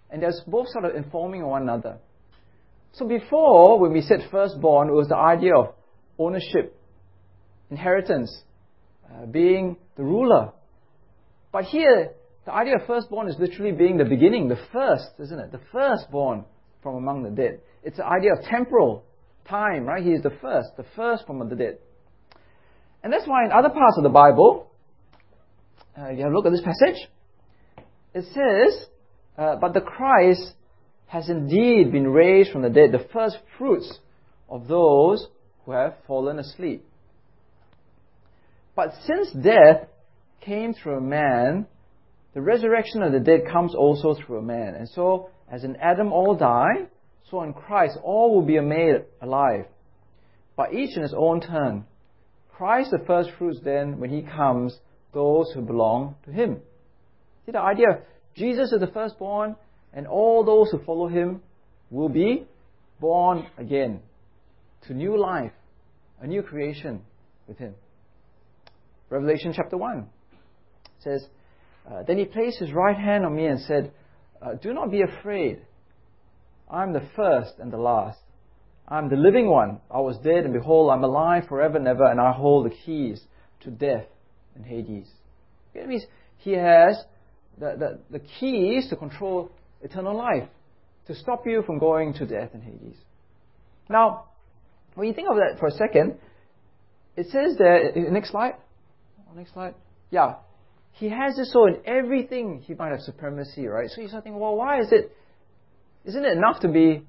and 0.09 0.23
they're 0.23 0.33
both 0.47 0.67
sort 0.69 0.85
of 0.85 0.95
informing 0.95 1.45
one 1.45 1.61
another. 1.61 1.99
So 2.93 3.07
before, 3.07 3.79
when 3.79 3.93
we 3.93 4.01
said 4.01 4.27
firstborn, 4.31 4.89
it 4.89 4.93
was 4.93 5.09
the 5.09 5.15
idea 5.15 5.55
of 5.55 5.75
ownership, 6.17 6.75
inheritance, 7.69 8.35
uh, 9.05 9.27
being 9.27 9.77
the 9.95 10.03
ruler. 10.03 10.51
But 11.51 11.65
here, 11.65 12.13
the 12.45 12.51
idea 12.51 12.77
of 12.77 12.87
firstborn 12.87 13.29
is 13.29 13.35
literally 13.37 13.73
being 13.73 13.97
the 13.97 14.05
beginning, 14.05 14.47
the 14.47 14.59
first, 14.73 15.11
isn't 15.19 15.39
it? 15.39 15.51
The 15.51 15.61
firstborn 15.71 16.45
from 16.81 16.95
among 16.95 17.21
the 17.21 17.29
dead. 17.29 17.59
It's 17.83 17.97
the 17.97 18.07
idea 18.07 18.33
of 18.33 18.43
temporal 18.43 19.05
time, 19.49 19.85
right? 19.85 20.03
He 20.03 20.11
is 20.11 20.21
the 20.21 20.33
first, 20.41 20.69
the 20.77 20.85
first 20.95 21.25
from 21.25 21.47
the 21.49 21.55
dead. 21.55 21.77
And 23.03 23.11
that's 23.11 23.27
why 23.27 23.45
in 23.45 23.51
other 23.51 23.69
parts 23.69 23.97
of 23.97 24.03
the 24.03 24.09
Bible, 24.09 24.71
uh, 25.97 26.09
you 26.09 26.23
have 26.23 26.31
a 26.31 26.35
look 26.35 26.45
at 26.45 26.51
this 26.51 26.61
passage, 26.61 27.07
it 28.13 28.25
says, 28.33 28.87
uh, 29.37 29.55
but 29.55 29.73
the 29.73 29.81
Christ 29.81 30.53
has 31.07 31.29
indeed 31.29 31.91
been 31.91 32.07
raised 32.07 32.51
from 32.51 32.61
the 32.61 32.69
dead, 32.69 32.91
the 32.91 33.07
first 33.11 33.37
fruits 33.57 33.99
of 34.49 34.67
those 34.67 35.27
who 35.65 35.71
have 35.71 35.95
fallen 36.07 36.39
asleep. 36.39 36.85
But 38.75 38.93
since 39.05 39.31
death 39.31 39.87
came 40.41 40.73
through 40.73 40.97
a 40.97 41.01
man, 41.01 41.67
the 42.33 42.41
resurrection 42.41 43.01
of 43.01 43.11
the 43.11 43.19
dead 43.19 43.41
comes 43.51 43.73
also 43.75 44.15
through 44.15 44.37
a 44.37 44.41
man. 44.41 44.75
And 44.75 44.87
so, 44.89 45.29
as 45.51 45.63
in 45.63 45.75
Adam 45.77 46.13
all 46.13 46.35
die, 46.35 46.87
so 47.29 47.43
in 47.43 47.53
Christ 47.53 47.97
all 48.03 48.35
will 48.35 48.45
be 48.45 48.59
made 48.59 49.03
alive, 49.21 49.65
but 50.55 50.73
each 50.73 50.95
in 50.95 51.03
his 51.03 51.13
own 51.15 51.41
turn. 51.41 51.85
Christ 52.51 52.91
the 52.91 53.03
first 53.05 53.29
fruits 53.37 53.59
then, 53.63 53.99
when 53.99 54.09
he 54.09 54.21
comes, 54.21 54.77
those 55.13 55.51
who 55.53 55.61
belong 55.61 56.15
to 56.25 56.31
him. 56.31 56.59
See 57.45 57.51
the 57.51 57.59
idea? 57.59 58.01
Jesus 58.35 58.71
is 58.71 58.79
the 58.79 58.87
firstborn, 58.87 59.55
and 59.93 60.07
all 60.07 60.43
those 60.43 60.69
who 60.71 60.83
follow 60.85 61.07
him 61.07 61.41
will 61.89 62.09
be 62.09 62.45
born 62.99 63.45
again 63.57 64.01
to 64.87 64.93
new 64.93 65.17
life, 65.17 65.51
a 66.21 66.27
new 66.27 66.43
creation 66.43 67.01
with 67.47 67.57
him. 67.57 67.73
Revelation 69.09 69.53
chapter 69.55 69.77
1 69.77 70.05
says, 70.99 71.25
uh, 71.89 72.03
Then 72.03 72.17
he 72.17 72.25
placed 72.25 72.59
his 72.59 72.71
right 72.71 72.95
hand 72.95 73.25
on 73.25 73.35
me 73.35 73.45
and 73.45 73.59
said, 73.61 73.91
uh, 74.41 74.53
Do 74.53 74.73
not 74.73 74.91
be 74.91 75.01
afraid. 75.01 75.61
I'm 76.69 76.93
the 76.93 77.07
first 77.15 77.53
and 77.59 77.71
the 77.71 77.77
last. 77.77 78.19
I'm 78.87 79.09
the 79.09 79.15
living 79.15 79.47
one. 79.47 79.79
I 79.89 79.99
was 79.99 80.17
dead, 80.17 80.45
and 80.45 80.53
behold, 80.53 80.91
I'm 80.91 81.03
alive 81.03 81.43
forever 81.47 81.77
and 81.77 81.87
ever, 81.87 82.05
and 82.05 82.19
I 82.19 82.31
hold 82.31 82.65
the 82.65 82.75
keys 82.85 83.21
to 83.61 83.71
death 83.71 84.05
and 84.55 84.65
Hades. 84.65 85.07
It 85.73 85.87
means 85.87 86.05
he 86.37 86.53
has 86.53 87.03
the, 87.57 87.75
the, 87.77 87.99
the 88.17 88.25
keys 88.39 88.89
to 88.89 88.95
control 88.95 89.51
eternal 89.81 90.17
life, 90.17 90.47
to 91.07 91.15
stop 91.15 91.45
you 91.45 91.63
from 91.65 91.79
going 91.79 92.13
to 92.15 92.25
death 92.25 92.49
and 92.53 92.63
Hades. 92.63 92.97
Now, 93.89 94.25
when 94.95 95.07
you 95.07 95.13
think 95.13 95.29
of 95.29 95.35
that 95.35 95.59
for 95.59 95.67
a 95.67 95.71
second, 95.71 96.15
it 97.15 97.27
says 97.31 97.57
there, 97.57 97.91
next 98.11 98.31
slide, 98.31 98.53
next 99.35 99.53
slide, 99.53 99.75
yeah, 100.09 100.35
he 100.93 101.09
has 101.09 101.35
this 101.37 101.51
so 101.51 101.67
in 101.67 101.77
everything 101.85 102.63
he 102.65 102.73
might 102.73 102.91
have 102.91 103.01
supremacy, 103.01 103.67
right? 103.67 103.89
So 103.89 104.01
you 104.01 104.07
start 104.07 104.23
thinking, 104.23 104.39
well, 104.39 104.55
why 104.55 104.79
is 104.79 104.91
it, 104.91 105.15
isn't 106.05 106.25
it 106.25 106.37
enough 106.37 106.61
to 106.61 106.67
be 106.67 107.03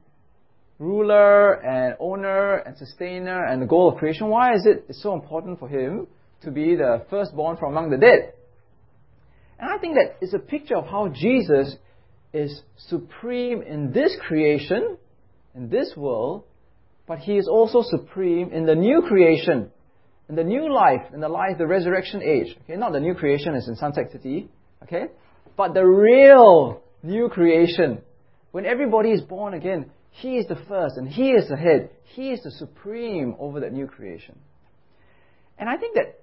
ruler 0.78 1.54
and 1.54 1.96
owner 2.00 2.56
and 2.56 2.76
sustainer 2.76 3.44
and 3.44 3.62
the 3.62 3.66
goal 3.66 3.92
of 3.92 3.98
creation? 3.98 4.28
Why 4.28 4.54
is 4.54 4.66
it 4.66 4.94
so 4.96 5.14
important 5.14 5.58
for 5.58 5.68
him 5.68 6.06
to 6.42 6.50
be 6.50 6.76
the 6.76 7.04
firstborn 7.10 7.56
from 7.56 7.72
among 7.72 7.90
the 7.90 7.98
dead? 7.98 8.32
And 9.58 9.70
I 9.70 9.78
think 9.78 9.94
that 9.94 10.24
is 10.24 10.32
a 10.34 10.38
picture 10.38 10.76
of 10.76 10.86
how 10.86 11.08
Jesus 11.08 11.76
is 12.32 12.62
supreme 12.88 13.62
in 13.62 13.92
this 13.92 14.16
creation, 14.26 14.96
in 15.54 15.68
this 15.68 15.92
world, 15.96 16.44
but 17.06 17.18
he 17.18 17.36
is 17.36 17.48
also 17.48 17.82
supreme 17.82 18.52
in 18.52 18.66
the 18.66 18.74
new 18.74 19.02
creation 19.06 19.70
in 20.30 20.36
the 20.36 20.44
new 20.44 20.72
life, 20.72 21.02
in 21.12 21.20
the 21.20 21.28
life, 21.28 21.58
the 21.58 21.66
resurrection 21.66 22.22
age. 22.22 22.56
Okay, 22.62 22.78
not 22.78 22.92
the 22.92 23.00
new 23.00 23.14
creation 23.14 23.54
as 23.56 23.66
in 23.66 23.74
Suntec 23.74 24.12
City, 24.12 24.48
okay, 24.84 25.06
but 25.56 25.74
the 25.74 25.84
real 25.84 26.82
new 27.02 27.28
creation. 27.28 28.00
When 28.52 28.66
everybody 28.66 29.10
is 29.10 29.20
born 29.20 29.54
again, 29.54 29.90
He 30.10 30.36
is 30.36 30.46
the 30.46 30.60
first 30.68 30.96
and 30.96 31.08
He 31.08 31.30
is 31.30 31.48
the 31.48 31.56
head. 31.56 31.90
He 32.14 32.30
is 32.30 32.42
the 32.42 32.50
supreme 32.50 33.36
over 33.38 33.60
that 33.60 33.72
new 33.72 33.86
creation. 33.86 34.38
And 35.58 35.68
I 35.68 35.76
think 35.76 35.94
that 35.94 36.20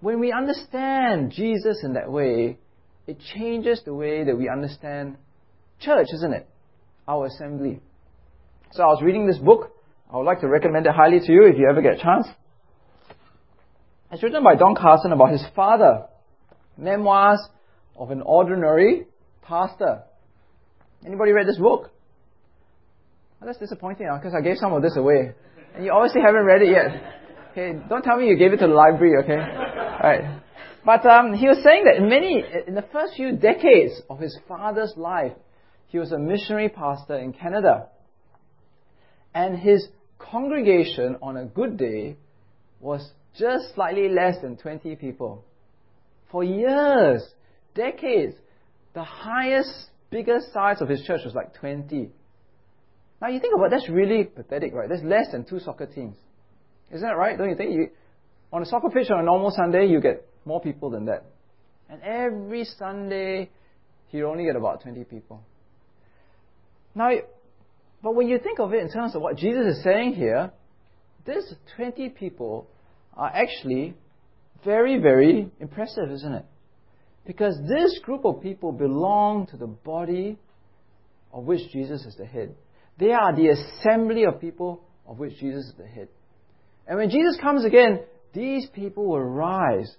when 0.00 0.20
we 0.20 0.32
understand 0.32 1.32
Jesus 1.32 1.80
in 1.82 1.94
that 1.94 2.10
way, 2.10 2.58
it 3.06 3.18
changes 3.34 3.82
the 3.84 3.94
way 3.94 4.24
that 4.24 4.36
we 4.36 4.48
understand 4.48 5.16
church, 5.80 6.08
isn't 6.14 6.32
it? 6.32 6.48
Our 7.06 7.26
assembly. 7.26 7.80
So 8.72 8.82
I 8.82 8.86
was 8.86 9.02
reading 9.02 9.26
this 9.26 9.38
book. 9.38 9.72
I 10.12 10.16
would 10.16 10.24
like 10.24 10.40
to 10.40 10.48
recommend 10.48 10.86
it 10.86 10.92
highly 10.92 11.20
to 11.20 11.32
you 11.32 11.46
if 11.46 11.56
you 11.58 11.68
ever 11.68 11.82
get 11.82 11.94
a 11.94 12.02
chance. 12.02 12.26
It's 14.10 14.22
written 14.22 14.42
by 14.42 14.54
Don 14.54 14.74
Carson 14.74 15.12
about 15.12 15.32
his 15.32 15.44
father. 15.54 16.06
Memoirs 16.76 17.40
of 17.96 18.10
an 18.10 18.22
Ordinary 18.22 19.06
Pastor. 19.42 20.02
Anybody 21.04 21.32
read 21.32 21.46
this 21.46 21.58
book? 21.58 21.90
That's 23.44 23.58
disappointing 23.58 24.08
because 24.20 24.34
I 24.34 24.40
gave 24.40 24.56
some 24.56 24.72
of 24.72 24.82
this 24.82 24.96
away. 24.96 25.32
And 25.74 25.84
you 25.84 25.92
obviously 25.92 26.22
haven't 26.22 26.44
read 26.44 26.62
it 26.62 26.70
yet. 26.70 27.18
Okay, 27.52 27.78
don't 27.88 28.02
tell 28.02 28.18
me 28.18 28.26
you 28.26 28.36
gave 28.36 28.52
it 28.52 28.58
to 28.58 28.66
the 28.66 28.74
library, 28.74 29.22
okay? 29.22 29.38
Alright. 29.38 30.42
But 30.84 31.06
um, 31.06 31.34
he 31.34 31.46
was 31.46 31.62
saying 31.62 31.84
that 31.84 31.96
in 31.96 32.08
many, 32.08 32.42
in 32.66 32.74
the 32.74 32.84
first 32.92 33.14
few 33.14 33.36
decades 33.36 34.00
of 34.10 34.18
his 34.18 34.36
father's 34.48 34.94
life, 34.96 35.32
he 35.86 35.98
was 35.98 36.12
a 36.12 36.18
missionary 36.18 36.68
pastor 36.68 37.16
in 37.16 37.32
Canada. 37.32 37.88
And 39.34 39.58
his 39.58 39.86
congregation 40.18 41.16
on 41.22 41.36
a 41.36 41.44
good 41.44 41.76
day 41.76 42.16
was 42.80 43.08
just 43.38 43.74
slightly 43.74 44.08
less 44.08 44.40
than 44.42 44.56
20 44.56 44.96
people. 44.96 45.44
For 46.30 46.44
years, 46.44 47.22
decades, 47.74 48.34
the 48.94 49.04
highest, 49.04 49.90
biggest 50.10 50.52
size 50.52 50.80
of 50.80 50.88
his 50.88 51.02
church 51.02 51.20
was 51.24 51.34
like 51.34 51.54
20. 51.54 52.10
Now 53.20 53.28
you 53.28 53.40
think 53.40 53.54
about 53.54 53.66
it, 53.66 53.70
that's 53.70 53.88
really 53.88 54.24
pathetic, 54.24 54.72
right? 54.72 54.88
That's 54.88 55.02
less 55.02 55.30
than 55.32 55.44
two 55.44 55.60
soccer 55.60 55.86
teams. 55.86 56.16
Isn't 56.90 57.06
that 57.06 57.16
right? 57.16 57.36
Don't 57.36 57.50
you 57.50 57.56
think? 57.56 57.72
You, 57.72 57.88
on 58.52 58.62
a 58.62 58.66
soccer 58.66 58.88
pitch 58.90 59.10
on 59.10 59.20
a 59.20 59.22
normal 59.22 59.50
Sunday, 59.50 59.86
you 59.86 60.00
get 60.00 60.26
more 60.44 60.60
people 60.60 60.90
than 60.90 61.06
that. 61.06 61.24
And 61.90 62.02
every 62.02 62.64
Sunday, 62.64 63.50
he'd 64.08 64.22
only 64.22 64.44
get 64.44 64.56
about 64.56 64.82
20 64.82 65.04
people. 65.04 65.42
Now, 66.94 67.10
but 68.02 68.14
when 68.14 68.28
you 68.28 68.38
think 68.38 68.60
of 68.60 68.72
it 68.72 68.80
in 68.80 68.90
terms 68.90 69.14
of 69.14 69.22
what 69.22 69.36
Jesus 69.36 69.76
is 69.76 69.84
saying 69.84 70.14
here, 70.14 70.52
these 71.26 71.54
20 71.76 72.10
people 72.10 72.68
are 73.14 73.28
actually 73.28 73.94
very, 74.64 74.98
very 74.98 75.50
impressive, 75.60 76.10
isn't 76.10 76.32
it? 76.32 76.44
Because 77.28 77.58
this 77.68 77.98
group 78.02 78.24
of 78.24 78.40
people 78.40 78.72
belong 78.72 79.48
to 79.48 79.58
the 79.58 79.66
body 79.66 80.38
of 81.30 81.44
which 81.44 81.60
Jesus 81.70 82.06
is 82.06 82.16
the 82.16 82.24
head. 82.24 82.54
They 82.98 83.12
are 83.12 83.36
the 83.36 83.48
assembly 83.48 84.24
of 84.24 84.40
people 84.40 84.82
of 85.06 85.18
which 85.18 85.38
Jesus 85.38 85.66
is 85.66 85.74
the 85.76 85.86
head. 85.86 86.08
And 86.86 86.96
when 86.96 87.10
Jesus 87.10 87.36
comes 87.38 87.66
again, 87.66 88.00
these 88.32 88.66
people 88.72 89.06
will 89.06 89.20
rise 89.20 89.94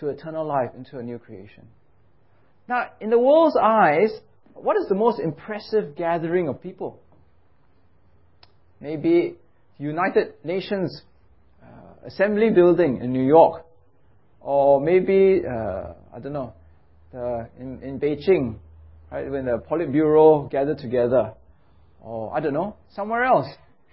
to 0.00 0.08
eternal 0.08 0.46
life 0.46 0.70
into 0.74 0.96
a 0.96 1.02
new 1.02 1.18
creation. 1.18 1.68
Now, 2.66 2.86
in 3.02 3.10
the 3.10 3.18
world's 3.18 3.58
eyes, 3.62 4.12
what 4.54 4.78
is 4.78 4.88
the 4.88 4.94
most 4.94 5.20
impressive 5.20 5.94
gathering 5.94 6.48
of 6.48 6.62
people? 6.62 6.98
Maybe 8.80 9.34
United 9.76 10.42
Nations 10.42 11.02
uh, 11.62 12.06
Assembly 12.06 12.48
Building 12.48 13.02
in 13.02 13.12
New 13.12 13.26
York, 13.26 13.66
or 14.40 14.80
maybe 14.80 15.42
uh, 15.44 15.92
I 16.16 16.18
don't 16.18 16.32
know, 16.32 16.54
the, 17.12 17.46
in 17.60 17.82
in 17.82 18.00
Beijing, 18.00 18.56
right 19.12 19.30
when 19.30 19.44
the 19.44 19.62
Politburo 19.70 20.50
gathered 20.50 20.78
together, 20.78 21.34
or 22.00 22.34
I 22.34 22.40
don't 22.40 22.54
know, 22.54 22.76
somewhere 22.94 23.24
else, 23.24 23.46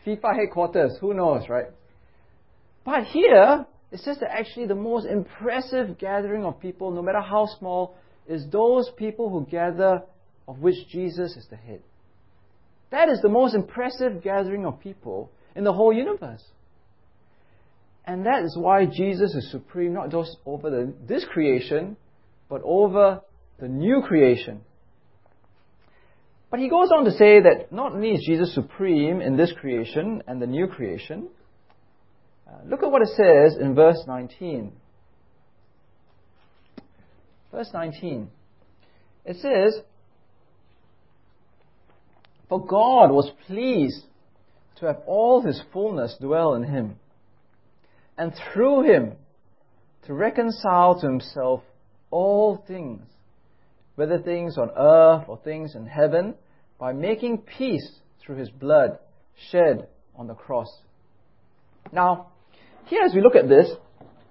FIFA 0.06 0.36
headquarters, 0.38 0.98
who 1.02 1.14
knows, 1.14 1.50
right? 1.50 1.66
But 2.86 3.04
here, 3.04 3.66
it 3.92 4.00
says 4.00 4.20
that 4.22 4.32
actually 4.32 4.68
the 4.68 4.76
most 4.76 5.06
impressive 5.06 5.98
gathering 5.98 6.46
of 6.46 6.62
people, 6.62 6.92
no 6.92 7.02
matter 7.02 7.20
how 7.20 7.46
small, 7.60 7.98
is 8.26 8.46
those 8.50 8.90
people 8.96 9.30
who 9.30 9.46
gather 9.46 10.04
of 10.48 10.60
which 10.60 10.88
Jesus 10.90 11.36
is 11.36 11.46
the 11.50 11.58
head. 11.58 11.82
That 12.92 13.10
is 13.10 13.20
the 13.22 13.30
most 13.30 13.54
impressive 13.54 14.24
gathering 14.24 14.66
of 14.66 14.80
people 14.80 15.30
in 15.58 15.66
the 15.66 15.74
whole 15.74 15.92
universe. 15.92 16.44
And 18.06 18.26
that 18.26 18.44
is 18.44 18.56
why 18.58 18.86
Jesus 18.86 19.34
is 19.34 19.52
supreme, 19.52 19.94
not 19.94 20.10
just 20.10 20.38
over 20.46 20.70
the, 20.70 20.94
this 21.06 21.26
creation, 21.26 21.98
but 22.50 22.62
over 22.64 23.22
the 23.60 23.68
new 23.68 24.02
creation. 24.02 24.62
But 26.52 26.60
he 26.60 26.70
goes 26.70 26.92
on 26.96 27.06
to 27.06 27.12
say 27.12 27.42
that 27.42 27.72
not 27.72 27.94
only 27.94 28.12
is 28.12 28.24
Jesus 28.26 28.54
supreme 28.54 29.22
in 29.22 29.38
this 29.38 29.52
creation 29.60 30.22
and 30.28 30.42
the 30.42 30.46
new 30.46 30.68
creation, 30.68 31.30
uh, 32.48 32.58
look 32.66 32.84
at 32.84 32.92
what 32.92 33.02
it 33.02 33.10
says 33.16 33.58
in 33.60 33.74
verse 33.74 33.98
19. 34.06 34.72
Verse 37.52 37.70
19. 37.74 38.30
It 39.26 39.38
says, 39.38 39.82
For 42.50 42.64
God 42.64 43.12
was 43.12 43.32
pleased 43.48 44.06
to 44.80 44.86
have 44.86 44.98
all 45.08 45.42
his 45.42 45.62
fullness 45.72 46.16
dwell 46.20 46.54
in 46.56 46.64
him, 46.64 46.98
and 48.18 48.34
through 48.54 48.84
him 48.84 49.14
to 50.06 50.14
reconcile 50.14 51.00
to 51.00 51.08
himself 51.08 51.64
all 52.14 52.64
things, 52.68 53.02
whether 53.96 54.20
things 54.20 54.58
on 54.58 54.70
earth 54.78 55.26
or 55.28 55.38
things 55.44 55.74
in 55.74 55.88
heaven, 55.88 56.36
by 56.80 56.94
making 56.94 57.40
peace 57.40 57.90
through 58.22 58.36
his 58.36 58.50
blood 58.50 59.00
shed 59.50 59.88
on 60.16 60.28
the 60.28 60.36
cross. 60.36 60.68
Now, 61.92 62.28
here 62.86 63.02
as 63.04 63.16
we 63.16 63.22
look 63.22 63.36
at 63.36 63.50
this, 63.50 63.68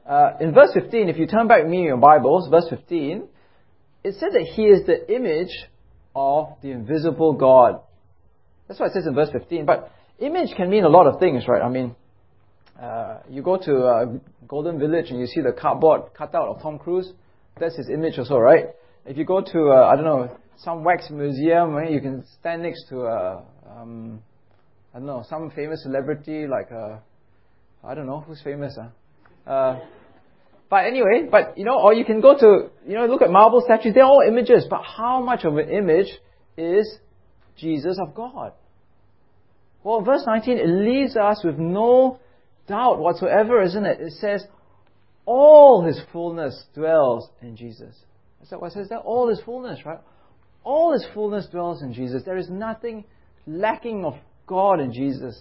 uh, 0.09 0.35
in 0.41 0.55
verse 0.55 0.71
15, 0.75 1.09
if 1.09 1.17
you 1.17 1.27
turn 1.27 1.49
back 1.49 1.67
me 1.67 1.79
in 1.79 1.85
your 1.85 1.97
Bibles, 1.97 2.49
verse 2.49 2.67
15, 2.71 3.27
it 4.05 4.13
says 4.15 4.33
that 4.33 4.53
he 4.55 4.65
is 4.65 4.87
the 4.87 5.13
image 5.13 5.53
of 6.15 6.57
the 6.63 6.71
invisible 6.71 7.33
God. 7.33 7.81
That's 8.69 8.79
what 8.79 8.91
it 8.91 8.95
says 8.95 9.07
in 9.07 9.15
verse 9.15 9.31
15. 9.33 9.67
But 9.67 9.93
image 10.21 10.55
can 10.57 10.71
mean 10.71 10.85
a 10.85 10.89
lot 10.89 11.07
of 11.07 11.19
things, 11.19 11.45
right? 11.49 11.63
I 11.63 11.69
mean, 11.69 11.97
uh, 12.81 13.19
you 13.29 13.43
go 13.43 13.57
to 13.57 13.85
uh, 13.85 14.05
Golden 14.47 14.79
Village 14.79 15.11
and 15.11 15.19
you 15.19 15.27
see 15.27 15.41
the 15.41 15.53
cardboard 15.53 16.15
cutout 16.17 16.49
of 16.49 16.63
Tom 16.63 16.79
Cruise. 16.79 17.13
That's 17.59 17.77
his 17.77 17.89
image 17.89 18.19
also, 18.19 18.39
right? 18.39 18.67
If 19.05 19.17
you 19.17 19.25
go 19.25 19.41
to, 19.41 19.71
uh, 19.71 19.89
I 19.93 19.97
don't 19.97 20.05
know, 20.05 20.37
some 20.59 20.85
wax 20.85 21.11
museum, 21.11 21.73
right, 21.73 21.91
you 21.91 22.01
can 22.01 22.25
stand 22.41 22.63
next 22.63 22.89
to, 22.89 23.03
uh, 23.03 23.43
um, 23.69 24.23
I 24.95 24.99
don't 24.99 25.07
know, 25.07 25.25
some 25.29 25.51
famous 25.51 25.83
celebrity 25.83 26.47
like, 26.47 26.71
uh, 26.73 26.99
I 27.85 27.95
don't 27.95 28.07
know, 28.07 28.21
who's 28.21 28.41
famous? 28.43 28.79
Huh? 28.81 29.51
Uh, 29.51 29.81
but 30.71 30.87
anyway, 30.87 31.29
but 31.31 31.59
you 31.59 31.65
know, 31.65 31.79
or 31.79 31.93
you 31.93 32.05
can 32.05 32.21
go 32.21 32.39
to, 32.39 32.71
you 32.87 32.95
know, 32.95 33.07
look 33.07 33.23
at 33.23 33.31
marble 33.31 33.61
statues, 33.65 33.93
they're 33.95 34.05
all 34.05 34.23
images, 34.27 34.67
but 34.71 34.83
how 34.83 35.23
much 35.23 35.45
of 35.45 35.57
an 35.57 35.69
image 35.69 36.09
is 36.57 36.99
Jesus 37.59 37.99
of 38.01 38.15
God? 38.15 38.53
Well, 39.85 40.03
verse 40.03 40.23
19, 40.27 40.59
it 40.59 40.67
leaves 40.67 41.17
us 41.17 41.43
with 41.45 41.59
no 41.59 42.21
doubt 42.69 43.01
whatsoever, 43.01 43.61
isn't 43.63 43.85
it? 43.85 44.01
It 44.01 44.13
says, 44.13 44.47
all 45.25 45.85
his 45.85 46.01
fullness 46.13 46.65
dwells 46.75 47.29
in 47.41 47.57
Jesus. 47.57 47.95
Is 48.43 48.51
that 48.51 48.61
what 48.61 48.73
it 48.73 48.75
says 48.75 48.89
there? 48.89 48.99
All 48.99 49.29
his 49.29 49.41
fullness, 49.45 49.79
right? 49.85 50.01
All 50.65 50.93
his 50.93 51.07
fullness 51.15 51.47
dwells 51.47 51.83
in 51.83 51.93
Jesus. 51.93 52.23
There 52.25 52.37
is 52.37 52.49
nothing 52.51 53.05
lacking 53.47 54.05
of 54.05 54.15
God 54.47 54.81
in 54.81 54.93
Jesus. 54.93 55.41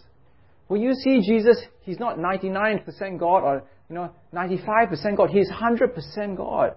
When 0.68 0.82
you 0.82 0.94
see 0.94 1.22
Jesus, 1.22 1.58
he's 1.82 2.00
not 2.00 2.18
99% 2.18 3.20
God 3.20 3.44
or 3.44 3.64
you 3.90 3.96
know 3.96 4.12
95% 4.34 5.18
God. 5.18 5.30
He's 5.30 5.50
100% 5.52 6.38
God. 6.38 6.76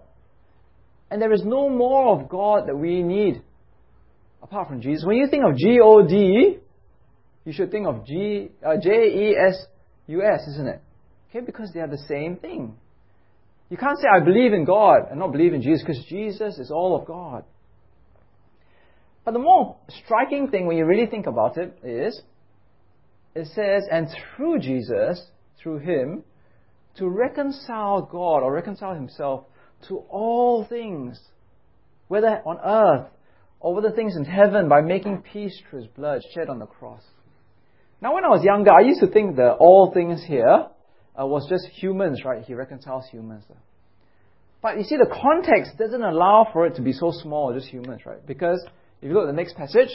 And 1.10 1.20
there 1.20 1.32
is 1.32 1.42
no 1.44 1.68
more 1.68 2.18
of 2.20 2.28
God 2.28 2.68
that 2.68 2.76
we 2.76 3.02
need 3.02 3.42
apart 4.42 4.68
from 4.68 4.80
Jesus. 4.80 5.04
When 5.04 5.16
you 5.16 5.28
think 5.28 5.44
of 5.44 5.56
G-O-D, 5.56 6.58
you 7.44 7.52
should 7.52 7.70
think 7.70 7.86
of 7.86 8.06
G, 8.06 8.50
uh, 8.66 8.76
J-E-S-U-S, 8.82 10.48
isn't 10.48 10.68
it? 10.68 10.80
Okay, 11.30 11.44
because 11.44 11.70
they 11.72 11.80
are 11.80 11.88
the 11.88 12.04
same 12.08 12.36
thing. 12.36 12.76
You 13.70 13.77
can't 13.77 13.98
say, 13.98 14.07
I 14.14 14.24
believe 14.24 14.53
in 14.53 14.64
God 14.64 15.09
and 15.11 15.18
not 15.18 15.33
believe 15.33 15.55
in 15.55 15.62
Jesus, 15.62 15.83
because 15.83 16.05
Jesus 16.07 16.59
is 16.59 16.70
all 16.70 16.96
of 16.96 17.07
God. 17.07 17.44
But 19.24 19.33
the 19.33 19.40
more 19.40 19.77
striking 20.05 20.48
thing 20.48 20.66
when 20.66 20.77
you 20.77 20.85
really 20.85 21.07
think 21.07 21.27
about 21.27 21.57
it 21.57 21.79
is, 21.83 22.20
it 23.35 23.46
says, 23.48 23.88
and 23.90 24.09
through 24.37 24.59
Jesus, 24.61 25.27
through 25.61 25.79
Him, 25.79 26.24
to 26.96 27.09
reconcile 27.09 28.03
God 28.03 28.42
or 28.42 28.53
reconcile 28.53 28.94
Himself 28.94 29.44
to 29.88 29.98
all 30.11 30.64
things, 30.68 31.18
whether 32.09 32.42
on 32.44 32.59
earth 32.64 33.11
or 33.61 33.74
whether 33.74 33.90
things 33.90 34.14
in 34.14 34.27
heaven, 34.27 34.68
by 34.68 34.83
making 34.83 35.22
peace 35.33 35.59
through 35.68 35.81
His 35.81 35.88
blood 35.88 36.20
shed 36.35 36.50
on 36.50 36.59
the 36.59 36.66
cross. 36.66 37.03
Now, 38.03 38.14
when 38.14 38.24
I 38.24 38.29
was 38.29 38.44
younger, 38.44 38.70
I 38.70 38.83
used 38.83 39.00
to 39.00 39.07
think 39.07 39.37
that 39.37 39.57
all 39.59 39.90
things 39.92 40.22
here 40.22 40.66
uh, 41.18 41.27
was 41.27 41.46
just 41.48 41.66
humans, 41.66 42.22
right? 42.24 42.42
He 42.42 42.55
reconciles 42.55 43.07
humans. 43.11 43.44
But 44.62 44.79
you 44.79 44.85
see, 44.85 44.96
the 44.96 45.14
context 45.22 45.79
doesn't 45.79 46.03
allow 46.03 46.48
for 46.53 46.66
it 46.66 46.77
to 46.77 46.83
be 46.83 46.92
so 46.92 47.12
small, 47.12 47.53
just 47.53 47.68
humans, 47.68 48.03
right? 48.07 48.24
Because 48.27 48.64
if 49.00 49.09
you 49.09 49.14
look 49.14 49.24
at 49.24 49.27
the 49.27 49.37
next 49.37 49.57
passage, 49.57 49.90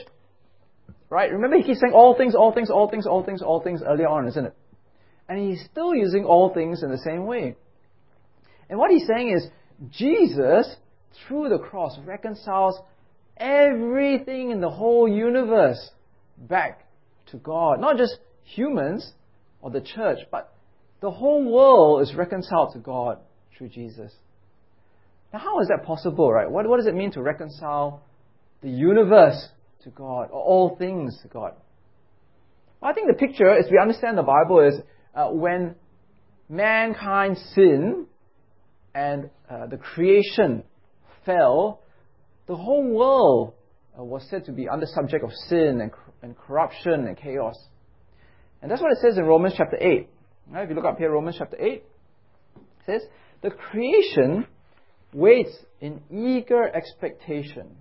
right, 1.10 1.32
remember 1.32 1.58
he 1.58 1.64
keeps 1.64 1.80
saying 1.80 1.94
all 1.94 2.16
things, 2.16 2.36
all 2.36 2.54
things, 2.54 2.70
all 2.70 2.90
things, 2.90 3.08
all 3.08 3.24
things, 3.24 3.42
all 3.42 3.62
things 3.62 3.82
earlier 3.86 4.08
on, 4.08 4.28
isn't 4.28 4.46
it? 4.46 4.56
And 5.28 5.40
he's 5.40 5.64
still 5.66 5.94
using 5.96 6.24
all 6.24 6.54
things 6.54 6.84
in 6.84 6.90
the 6.90 6.98
same 7.00 7.26
way. 7.26 7.56
And 8.70 8.78
what 8.78 8.92
he's 8.92 9.08
saying 9.08 9.32
is, 9.32 9.48
Jesus, 9.92 10.76
through 11.28 11.50
the 11.50 11.60
cross, 11.60 11.98
reconciles 12.06 12.80
everything 13.38 14.52
in 14.52 14.62
the 14.62 14.70
whole 14.70 15.08
universe 15.08 15.92
back 16.38 16.86
to 17.32 17.38
God. 17.38 17.80
Not 17.80 17.98
just 17.98 18.18
humans 18.44 19.12
or 19.62 19.72
the 19.72 19.82
church, 19.82 20.20
but 20.32 20.54
the 21.02 21.12
whole 21.12 21.44
world 21.52 22.02
is 22.02 22.14
reconciled 22.16 22.74
to 22.74 22.80
God 22.80 23.20
through 23.58 23.70
Jesus. 23.70 24.12
Now, 25.34 25.40
how 25.40 25.60
is 25.62 25.68
that 25.68 25.86
possible, 25.86 26.32
right? 26.32 26.50
What, 26.50 26.68
what 26.68 26.78
does 26.78 26.88
it 26.88 26.96
mean 26.96 27.12
to 27.12 27.22
reconcile 27.22 28.04
the 28.62 28.70
universe 28.70 29.48
to 29.84 29.90
God, 29.90 30.30
or 30.32 30.42
all 30.42 30.76
things 30.78 31.18
to 31.22 31.28
God? 31.28 31.54
Well, 32.82 32.92
I 32.92 32.94
think 32.94 33.08
the 33.08 33.14
picture, 33.14 33.50
as 33.50 33.66
we 33.72 33.80
understand 33.80 34.18
the 34.18 34.24
Bible, 34.24 34.68
is 34.68 34.76
uh, 35.16 35.28
when 35.28 35.76
mankind 36.50 37.38
sinned 37.54 38.08
and 38.94 39.30
uh, 39.50 39.68
the 39.68 39.78
creation 39.78 40.64
fell, 41.26 41.82
the 42.48 42.56
whole 42.56 42.84
world 42.84 43.54
uh, 43.98 44.04
was 44.04 44.26
said 44.30 44.46
to 44.46 44.52
be 44.52 44.68
under 44.68 44.86
subject 44.88 45.24
of 45.24 45.32
sin 45.48 45.80
and 45.82 45.92
and 46.22 46.38
corruption 46.38 47.08
and 47.08 47.18
chaos. 47.18 47.56
And 48.62 48.70
that's 48.70 48.82
what 48.82 48.92
it 48.92 49.00
says 49.02 49.18
in 49.18 49.26
Romans 49.26 49.54
chapter 49.58 49.78
8. 49.80 50.10
Right, 50.52 50.64
if 50.64 50.70
you 50.70 50.76
look 50.76 50.86
up 50.86 50.98
here, 50.98 51.12
Romans 51.12 51.36
chapter 51.38 51.58
8, 51.60 51.72
it 51.74 51.84
says, 52.86 53.02
The 53.42 53.52
creation 53.52 54.48
waits 55.14 55.56
in 55.80 56.02
eager 56.12 56.64
expectation 56.64 57.78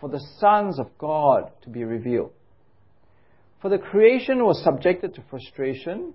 for 0.00 0.08
the 0.08 0.20
sons 0.38 0.78
of 0.78 0.98
God 0.98 1.52
to 1.62 1.70
be 1.70 1.84
revealed. 1.84 2.32
For 3.62 3.70
the 3.70 3.78
creation 3.78 4.44
was 4.44 4.62
subjected 4.62 5.14
to 5.14 5.22
frustration, 5.30 6.14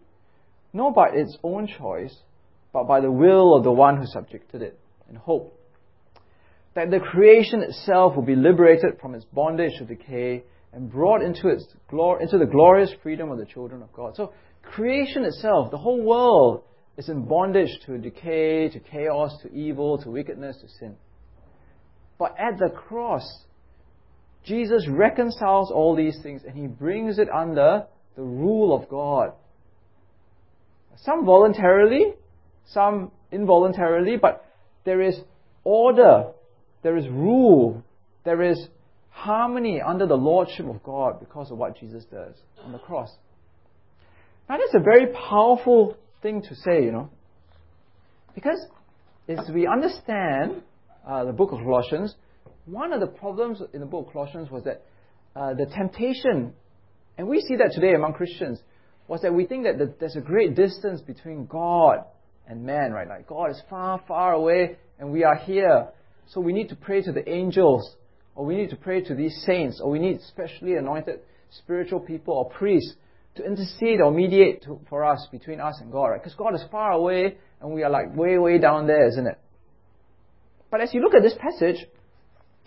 not 0.73 0.93
by 0.93 1.09
its 1.13 1.37
own 1.43 1.67
choice, 1.67 2.15
but 2.73 2.87
by 2.87 2.99
the 2.99 3.11
will 3.11 3.55
of 3.55 3.63
the 3.63 3.71
one 3.71 3.97
who 3.97 4.05
subjected 4.05 4.61
it, 4.61 4.79
in 5.09 5.15
hope 5.15 5.57
that 6.73 6.89
the 6.89 6.99
creation 6.99 7.61
itself 7.61 8.15
will 8.15 8.23
be 8.23 8.35
liberated 8.35 8.99
from 9.01 9.13
its 9.13 9.25
bondage 9.25 9.77
to 9.77 9.85
decay 9.85 10.43
and 10.73 10.89
brought 10.89 11.21
into, 11.21 11.49
its 11.49 11.65
glor- 11.91 12.21
into 12.21 12.37
the 12.37 12.45
glorious 12.45 12.91
freedom 13.03 13.29
of 13.29 13.37
the 13.37 13.45
children 13.45 13.81
of 13.81 13.91
God. 13.91 14.15
So, 14.15 14.33
creation 14.63 15.23
itself, 15.25 15.71
the 15.71 15.77
whole 15.77 16.01
world, 16.01 16.63
is 16.97 17.09
in 17.09 17.25
bondage 17.25 17.69
to 17.85 17.97
decay, 17.97 18.69
to 18.69 18.79
chaos, 18.79 19.31
to 19.41 19.51
evil, 19.53 19.97
to 19.97 20.09
wickedness, 20.09 20.57
to 20.61 20.67
sin. 20.79 20.95
But 22.19 22.35
at 22.37 22.59
the 22.59 22.69
cross, 22.69 23.25
Jesus 24.45 24.87
reconciles 24.87 25.71
all 25.71 25.95
these 25.95 26.19
things 26.21 26.41
and 26.45 26.55
he 26.55 26.67
brings 26.67 27.17
it 27.17 27.29
under 27.29 27.85
the 28.15 28.21
rule 28.21 28.75
of 28.75 28.89
God. 28.89 29.33
Some 30.97 31.25
voluntarily, 31.25 32.13
some 32.67 33.11
involuntarily, 33.31 34.17
but 34.17 34.45
there 34.83 35.01
is 35.01 35.19
order, 35.63 36.31
there 36.83 36.97
is 36.97 37.07
rule, 37.07 37.83
there 38.23 38.41
is 38.41 38.67
harmony 39.09 39.81
under 39.81 40.05
the 40.07 40.15
lordship 40.15 40.67
of 40.67 40.83
God 40.83 41.19
because 41.19 41.51
of 41.51 41.57
what 41.57 41.79
Jesus 41.79 42.03
does 42.05 42.35
on 42.63 42.71
the 42.71 42.79
cross. 42.79 43.11
Now, 44.49 44.57
that's 44.57 44.75
a 44.75 44.79
very 44.79 45.07
powerful 45.07 45.97
thing 46.21 46.41
to 46.41 46.55
say, 46.55 46.83
you 46.83 46.91
know. 46.91 47.09
Because 48.35 48.65
as 49.27 49.49
we 49.53 49.67
understand 49.67 50.63
uh, 51.07 51.25
the 51.25 51.33
book 51.33 51.51
of 51.51 51.59
Colossians, 51.59 52.15
one 52.65 52.93
of 52.93 52.99
the 52.99 53.07
problems 53.07 53.61
in 53.73 53.79
the 53.79 53.85
book 53.85 54.07
of 54.07 54.13
Colossians 54.13 54.49
was 54.49 54.63
that 54.63 54.83
uh, 55.35 55.53
the 55.53 55.65
temptation, 55.65 56.53
and 57.17 57.27
we 57.27 57.41
see 57.41 57.55
that 57.55 57.71
today 57.73 57.93
among 57.93 58.13
Christians, 58.13 58.59
was 59.07 59.21
that 59.21 59.33
we 59.33 59.45
think 59.45 59.63
that 59.63 59.99
there's 59.99 60.15
a 60.15 60.21
great 60.21 60.55
distance 60.55 61.01
between 61.01 61.45
God 61.45 62.05
and 62.47 62.63
man, 62.63 62.91
right? 62.91 63.07
Like 63.07 63.27
God 63.27 63.51
is 63.51 63.61
far, 63.69 64.01
far 64.07 64.33
away 64.33 64.77
and 64.99 65.11
we 65.11 65.23
are 65.23 65.35
here. 65.35 65.87
So 66.27 66.39
we 66.39 66.53
need 66.53 66.69
to 66.69 66.75
pray 66.75 67.01
to 67.01 67.11
the 67.11 67.27
angels, 67.27 67.95
or 68.35 68.45
we 68.45 68.55
need 68.55 68.69
to 68.69 68.75
pray 68.75 69.01
to 69.01 69.15
these 69.15 69.43
saints, 69.45 69.81
or 69.83 69.89
we 69.89 69.99
need 69.99 70.21
specially 70.21 70.75
anointed 70.75 71.19
spiritual 71.49 71.99
people 71.99 72.35
or 72.35 72.49
priests 72.49 72.93
to 73.35 73.45
intercede 73.45 74.01
or 74.01 74.11
mediate 74.11 74.63
to, 74.63 74.79
for 74.89 75.05
us 75.05 75.27
between 75.31 75.59
us 75.59 75.77
and 75.81 75.91
God, 75.91 76.07
right? 76.07 76.21
Because 76.21 76.35
God 76.35 76.53
is 76.55 76.63
far 76.69 76.91
away 76.91 77.37
and 77.61 77.73
we 77.73 77.83
are 77.83 77.89
like 77.89 78.15
way, 78.15 78.37
way 78.37 78.57
down 78.57 78.87
there, 78.87 79.07
isn't 79.07 79.27
it? 79.27 79.39
But 80.69 80.81
as 80.81 80.93
you 80.93 81.01
look 81.01 81.13
at 81.13 81.21
this 81.21 81.35
passage, 81.37 81.85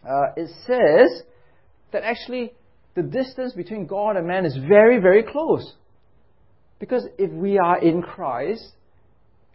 uh, 0.05 0.33
it 0.37 0.50
says 0.66 1.22
that 1.92 2.03
actually 2.03 2.53
the 2.94 3.03
distance 3.03 3.53
between 3.55 3.87
God 3.87 4.16
and 4.16 4.27
man 4.27 4.44
is 4.44 4.57
very, 4.57 5.00
very 5.00 5.22
close. 5.22 5.74
Because 6.79 7.07
if 7.18 7.31
we 7.31 7.59
are 7.59 7.81
in 7.81 8.03
Christ, 8.03 8.72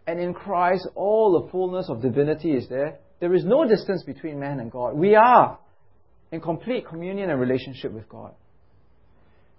and 0.06 0.18
in 0.18 0.34
Christ 0.34 0.88
all 0.94 1.40
the 1.40 1.50
fullness 1.50 1.88
of 1.88 2.02
divinity 2.02 2.52
is 2.52 2.68
there, 2.68 2.98
there 3.20 3.34
is 3.34 3.44
no 3.44 3.68
distance 3.68 4.02
between 4.02 4.40
man 4.40 4.60
and 4.60 4.70
God. 4.70 4.96
We 4.96 5.14
are 5.14 5.58
in 6.32 6.40
complete 6.40 6.86
communion 6.88 7.30
and 7.30 7.40
relationship 7.40 7.92
with 7.92 8.08
God. 8.08 8.34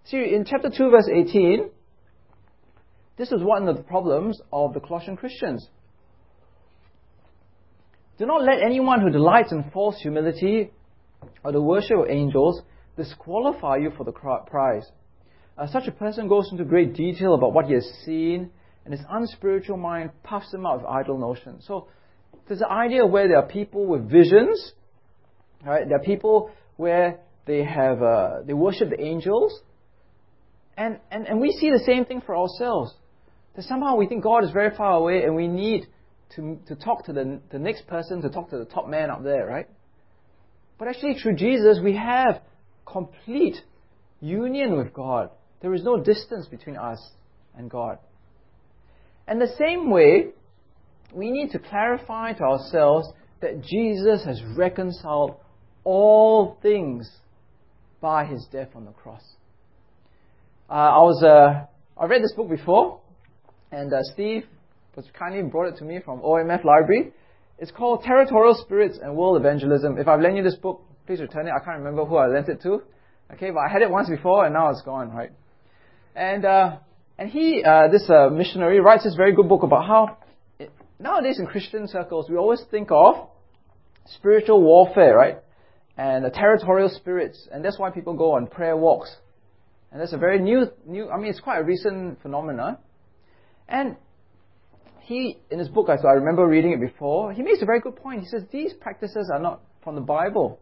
See, 0.06 0.34
in 0.34 0.46
chapter 0.46 0.70
2, 0.70 0.90
verse 0.90 1.10
18, 1.12 1.70
this 3.18 3.32
is 3.32 3.42
one 3.44 3.68
of 3.68 3.78
the 3.78 3.84
problems 3.84 4.40
of 4.52 4.74
the 4.74 4.80
Colossian 4.80 5.16
Christians. 5.16 5.68
Do 8.18 8.26
not 8.26 8.44
let 8.44 8.62
anyone 8.62 9.02
who 9.02 9.10
delights 9.10 9.52
in 9.52 9.70
false 9.72 9.98
humility 10.02 10.72
or 11.44 11.52
the 11.52 11.62
worship 11.62 11.98
of 11.98 12.10
angels 12.10 12.62
disqualify 12.98 13.78
you 13.78 13.92
for 13.96 14.04
the 14.04 14.12
prize. 14.12 14.86
Uh, 15.58 15.68
such 15.68 15.88
a 15.88 15.92
person 15.92 16.28
goes 16.28 16.50
into 16.52 16.64
great 16.64 16.94
detail 16.94 17.36
about 17.36 17.54
what 17.54 17.66
he 17.66 17.74
has 17.74 17.88
seen, 18.06 18.50
and 18.86 18.94
his 18.94 19.04
unspiritual 19.10 19.78
mind 19.78 20.12
puffs 20.24 20.54
him 20.54 20.66
out 20.66 20.78
with 20.78 20.86
idle 20.86 21.18
notions. 21.18 21.64
So 21.68 21.88
there's 22.48 22.60
the 22.60 22.72
idea 22.72 23.06
where 23.06 23.28
there 23.28 23.38
are 23.38 23.48
people 23.48 23.86
with 23.86 24.10
visions, 24.10 24.74
right? 25.66 25.88
There 25.88 25.98
are 25.98 26.04
people 26.04 26.52
where 26.78 27.20
they 27.46 27.64
have 27.64 28.02
uh, 28.02 28.42
they 28.46 28.54
worship 28.54 28.90
the 28.90 29.02
angels, 29.02 29.62
and, 30.78 31.00
and 31.12 31.28
and 31.28 31.40
we 31.40 31.52
see 31.52 31.70
the 31.70 31.84
same 31.86 32.06
thing 32.06 32.22
for 32.26 32.36
ourselves. 32.36 32.94
That 33.56 33.64
somehow 33.64 33.98
we 33.98 34.08
think 34.08 34.24
God 34.24 34.44
is 34.44 34.52
very 34.52 34.76
far 34.76 34.94
away, 34.94 35.24
and 35.24 35.36
we 35.36 35.48
need 35.48 35.88
to 36.36 36.60
to 36.68 36.76
talk 36.76 37.06
to 37.06 37.14
the 37.14 37.40
the 37.52 37.60
next 37.60 37.88
person, 37.88 38.22
to 38.22 38.30
talk 38.30 38.50
to 38.52 38.58
the 38.58 38.66
top 38.66 38.88
man 38.88 39.10
up 39.10 39.24
there, 39.24 39.46
right? 39.46 39.68
But 40.78 40.88
actually, 40.88 41.16
through 41.16 41.36
Jesus, 41.36 41.80
we 41.84 41.96
have 41.96 42.42
complete 42.86 43.58
union 44.20 44.78
with 44.78 44.94
God. 44.94 45.30
There 45.62 45.74
is 45.74 45.84
no 45.84 46.02
distance 46.02 46.48
between 46.48 46.78
us 46.78 47.00
and 47.56 47.70
God. 47.70 48.00
And 49.28 49.40
the 49.40 49.54
same 49.58 49.92
way, 49.92 50.30
we 51.14 51.30
need 51.30 51.52
to 51.52 51.60
clarify 51.60 52.34
to 52.34 52.44
ourselves 52.44 53.08
that 53.42 53.62
Jesus 53.64 54.24
has 54.26 54.42
reconciled 54.56 55.36
all 55.84 56.58
things 56.62 57.10
by 58.00 58.26
his 58.26 58.46
death 58.52 58.70
on 58.76 58.86
the 58.86 58.92
cross. 58.92 59.24
Uh, 60.72 60.76
I 60.76 61.00
was 61.00 61.22
uh, 61.22 61.66
I 62.02 62.06
read 62.06 62.24
this 62.24 62.32
book 62.32 62.50
before, 62.50 63.02
and 63.74 63.92
uh, 63.94 63.98
Steve 64.14 64.46
was 64.96 65.06
kindly 65.20 65.42
brought 65.42 65.68
it 65.68 65.78
to 65.80 65.84
me 65.84 66.00
from 66.00 66.22
OMF 66.22 66.64
Library. 66.64 67.12
It's 67.60 67.72
called 67.72 68.04
Territorial 68.06 68.56
Spirits 68.56 68.98
and 69.04 69.18
World 69.18 69.36
Evangelism. 69.36 69.98
If 69.98 70.08
I've 70.08 70.22
lent 70.22 70.38
you 70.38 70.44
this 70.44 70.56
book, 70.56 70.82
please 71.06 71.20
return 71.20 71.46
it. 71.48 71.52
I 71.52 71.62
can't 71.62 71.80
remember 71.80 72.06
who 72.06 72.16
I 72.16 72.28
lent 72.28 72.48
it 72.48 72.62
to. 72.62 72.84
Okay, 73.34 73.52
but 73.52 73.60
I 73.60 73.70
had 73.70 73.82
it 73.82 73.92
once 73.92 74.10
before 74.10 74.46
and 74.46 74.54
now 74.54 74.70
it's 74.70 74.82
gone, 74.84 75.12
right? 75.12 75.32
And, 76.16 76.46
uh, 76.46 76.78
and 77.18 77.30
he, 77.30 77.62
uh, 77.66 77.90
this 77.92 78.10
uh, 78.10 78.30
missionary, 78.30 78.80
writes 78.80 79.04
this 79.04 79.16
very 79.16 79.34
good 79.36 79.50
book 79.50 79.64
about 79.64 79.86
how 79.86 80.18
it, 80.58 80.72
nowadays 81.00 81.38
in 81.38 81.48
Christian 81.48 81.86
circles 81.90 82.30
we 82.30 82.38
always 82.38 82.64
think 82.72 82.92
of 82.92 83.28
spiritual 84.06 84.62
warfare, 84.62 85.18
right? 85.18 85.38
And 85.98 86.24
the 86.24 86.30
territorial 86.30 86.88
spirits, 86.88 87.50
and 87.52 87.64
that's 87.64 87.78
why 87.78 87.92
people 87.92 88.14
go 88.14 88.36
on 88.36 88.48
prayer 88.48 88.78
walks. 88.78 89.14
And 89.92 90.00
that's 90.00 90.14
a 90.14 90.18
very 90.18 90.40
new, 90.40 90.68
new. 90.86 91.10
I 91.10 91.18
mean, 91.18 91.28
it's 91.28 91.40
quite 91.40 91.60
a 91.60 91.64
recent 91.64 92.22
phenomenon. 92.22 92.78
And 93.68 93.98
he, 95.02 95.38
in 95.50 95.60
his 95.60 95.68
book, 95.68 95.90
I 95.90 95.96
remember 96.12 96.48
reading 96.48 96.72
it 96.72 96.80
before, 96.80 97.34
he 97.34 97.42
makes 97.42 97.62
a 97.62 97.66
very 97.66 97.82
good 97.82 97.98
point. 97.98 98.22
He 98.22 98.28
says 98.28 98.44
these 98.52 98.74
practices 98.74 99.30
are 99.34 99.40
not 99.40 99.62
from 99.84 99.96
the 99.96 100.02
Bible. 100.02 100.60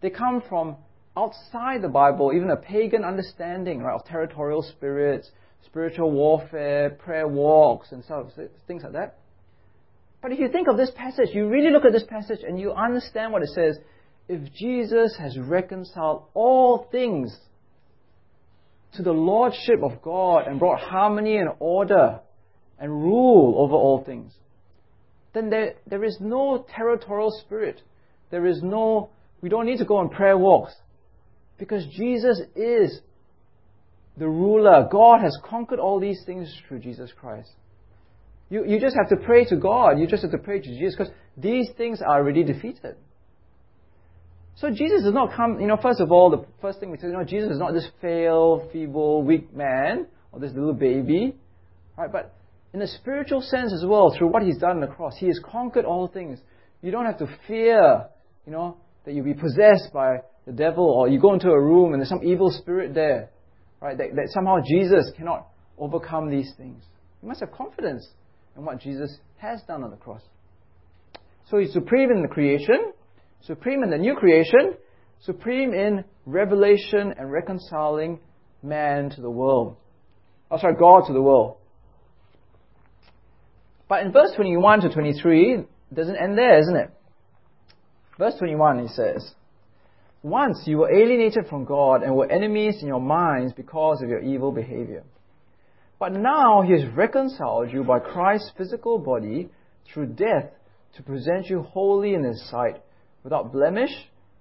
They 0.00 0.10
come 0.10 0.42
from 0.48 0.76
outside 1.16 1.82
the 1.82 1.88
Bible, 1.88 2.32
even 2.34 2.50
a 2.50 2.56
pagan 2.56 3.04
understanding 3.04 3.80
right, 3.80 3.94
of 3.94 4.04
territorial 4.04 4.62
spirits, 4.62 5.30
spiritual 5.64 6.10
warfare, 6.10 6.90
prayer 6.90 7.26
walks, 7.26 7.92
and 7.92 8.04
so 8.04 8.28
things 8.66 8.82
like 8.82 8.92
that. 8.92 9.18
But 10.20 10.32
if 10.32 10.38
you 10.38 10.48
think 10.48 10.68
of 10.68 10.76
this 10.76 10.90
passage, 10.94 11.30
you 11.32 11.48
really 11.48 11.70
look 11.70 11.84
at 11.84 11.92
this 11.92 12.04
passage 12.04 12.40
and 12.46 12.58
you 12.58 12.72
understand 12.72 13.32
what 13.32 13.42
it 13.42 13.48
says. 13.48 13.78
If 14.28 14.52
Jesus 14.54 15.16
has 15.18 15.36
reconciled 15.36 16.24
all 16.32 16.86
things 16.92 17.36
to 18.94 19.02
the 19.02 19.12
Lordship 19.12 19.82
of 19.82 20.02
God 20.02 20.46
and 20.46 20.58
brought 20.58 20.80
harmony 20.80 21.36
and 21.36 21.50
order 21.58 22.20
and 22.78 22.90
rule 22.90 23.54
over 23.58 23.74
all 23.74 24.04
things, 24.04 24.32
then 25.32 25.50
there, 25.50 25.74
there 25.86 26.04
is 26.04 26.18
no 26.20 26.66
territorial 26.74 27.30
spirit. 27.44 27.80
There 28.30 28.46
is 28.46 28.62
no, 28.62 29.10
we 29.40 29.48
don't 29.48 29.66
need 29.66 29.78
to 29.78 29.84
go 29.84 29.96
on 29.96 30.10
prayer 30.10 30.36
walks. 30.36 30.74
Because 31.58 31.86
Jesus 31.86 32.40
is 32.54 33.00
the 34.16 34.28
ruler. 34.28 34.88
God 34.90 35.20
has 35.20 35.36
conquered 35.44 35.78
all 35.78 36.00
these 36.00 36.22
things 36.26 36.54
through 36.68 36.80
Jesus 36.80 37.10
Christ. 37.18 37.50
You, 38.50 38.66
you 38.66 38.78
just 38.78 38.96
have 38.96 39.08
to 39.08 39.24
pray 39.24 39.46
to 39.46 39.56
God. 39.56 39.98
You 39.98 40.06
just 40.06 40.22
have 40.22 40.32
to 40.32 40.38
pray 40.38 40.60
to 40.60 40.68
Jesus 40.68 40.94
because 40.96 41.12
these 41.36 41.70
things 41.78 42.02
are 42.02 42.18
already 42.18 42.44
defeated. 42.44 42.96
So 44.62 44.70
Jesus 44.70 45.02
does 45.02 45.12
not 45.12 45.34
come, 45.34 45.58
you 45.58 45.66
know, 45.66 45.76
first 45.76 46.00
of 46.00 46.12
all, 46.12 46.30
the 46.30 46.46
first 46.60 46.78
thing 46.78 46.92
we 46.92 46.96
say, 46.96 47.08
you 47.08 47.14
know, 47.14 47.24
Jesus 47.24 47.50
is 47.50 47.58
not 47.58 47.74
this 47.74 47.88
frail, 48.00 48.68
feeble, 48.72 49.24
weak 49.24 49.52
man 49.52 50.06
or 50.30 50.38
this 50.38 50.52
little 50.52 50.72
baby. 50.72 51.34
Right? 51.98 52.12
But 52.12 52.32
in 52.72 52.80
a 52.80 52.86
spiritual 52.86 53.40
sense 53.40 53.72
as 53.72 53.84
well, 53.84 54.14
through 54.16 54.28
what 54.28 54.44
he's 54.44 54.58
done 54.58 54.76
on 54.76 54.80
the 54.80 54.86
cross, 54.86 55.14
he 55.18 55.26
has 55.26 55.40
conquered 55.44 55.84
all 55.84 56.06
things. 56.06 56.38
You 56.80 56.92
don't 56.92 57.06
have 57.06 57.18
to 57.18 57.26
fear, 57.48 58.06
you 58.46 58.52
know, 58.52 58.76
that 59.04 59.14
you'll 59.14 59.24
be 59.24 59.34
possessed 59.34 59.92
by 59.92 60.18
the 60.46 60.52
devil 60.52 60.88
or 60.88 61.08
you 61.08 61.18
go 61.20 61.34
into 61.34 61.50
a 61.50 61.60
room 61.60 61.92
and 61.92 62.00
there's 62.00 62.08
some 62.08 62.22
evil 62.22 62.52
spirit 62.52 62.94
there, 62.94 63.30
right? 63.80 63.98
That, 63.98 64.14
that 64.14 64.28
somehow 64.28 64.58
Jesus 64.64 65.10
cannot 65.16 65.48
overcome 65.76 66.30
these 66.30 66.52
things. 66.56 66.84
You 67.20 67.26
must 67.26 67.40
have 67.40 67.50
confidence 67.50 68.06
in 68.56 68.64
what 68.64 68.78
Jesus 68.80 69.18
has 69.38 69.60
done 69.66 69.82
on 69.82 69.90
the 69.90 69.96
cross. 69.96 70.22
So 71.50 71.58
he's 71.58 71.72
supreme 71.72 72.12
in 72.12 72.22
the 72.22 72.28
creation, 72.28 72.92
supreme 73.46 73.82
in 73.82 73.90
the 73.90 73.98
new 73.98 74.14
creation, 74.14 74.74
supreme 75.20 75.72
in 75.72 76.04
revelation 76.26 77.14
and 77.16 77.30
reconciling 77.30 78.20
man 78.62 79.10
to 79.10 79.20
the 79.20 79.30
world. 79.30 79.76
Oh, 80.50 80.58
sorry, 80.58 80.74
God 80.78 81.06
to 81.06 81.12
the 81.12 81.22
world. 81.22 81.56
But 83.88 84.04
in 84.04 84.12
verse 84.12 84.32
21 84.36 84.80
to 84.82 84.88
23, 84.90 85.54
it 85.54 85.66
doesn't 85.94 86.16
end 86.16 86.38
there, 86.38 86.58
isn't 86.60 86.76
it? 86.76 86.90
Verse 88.18 88.34
21, 88.38 88.86
he 88.86 88.88
says, 88.88 89.34
Once 90.22 90.62
you 90.66 90.78
were 90.78 90.92
alienated 90.92 91.46
from 91.48 91.64
God 91.64 92.02
and 92.02 92.14
were 92.14 92.30
enemies 92.30 92.78
in 92.80 92.88
your 92.88 93.00
minds 93.00 93.52
because 93.52 94.00
of 94.02 94.08
your 94.08 94.20
evil 94.20 94.52
behavior. 94.52 95.04
But 95.98 96.12
now 96.12 96.62
he 96.62 96.72
has 96.72 96.84
reconciled 96.94 97.72
you 97.72 97.84
by 97.84 97.98
Christ's 97.98 98.52
physical 98.56 98.98
body 98.98 99.50
through 99.92 100.06
death 100.06 100.50
to 100.96 101.02
present 101.02 101.46
you 101.46 101.62
holy 101.62 102.14
in 102.14 102.24
his 102.24 102.48
sight, 102.50 102.82
without 103.22 103.52
blemish, 103.52 103.90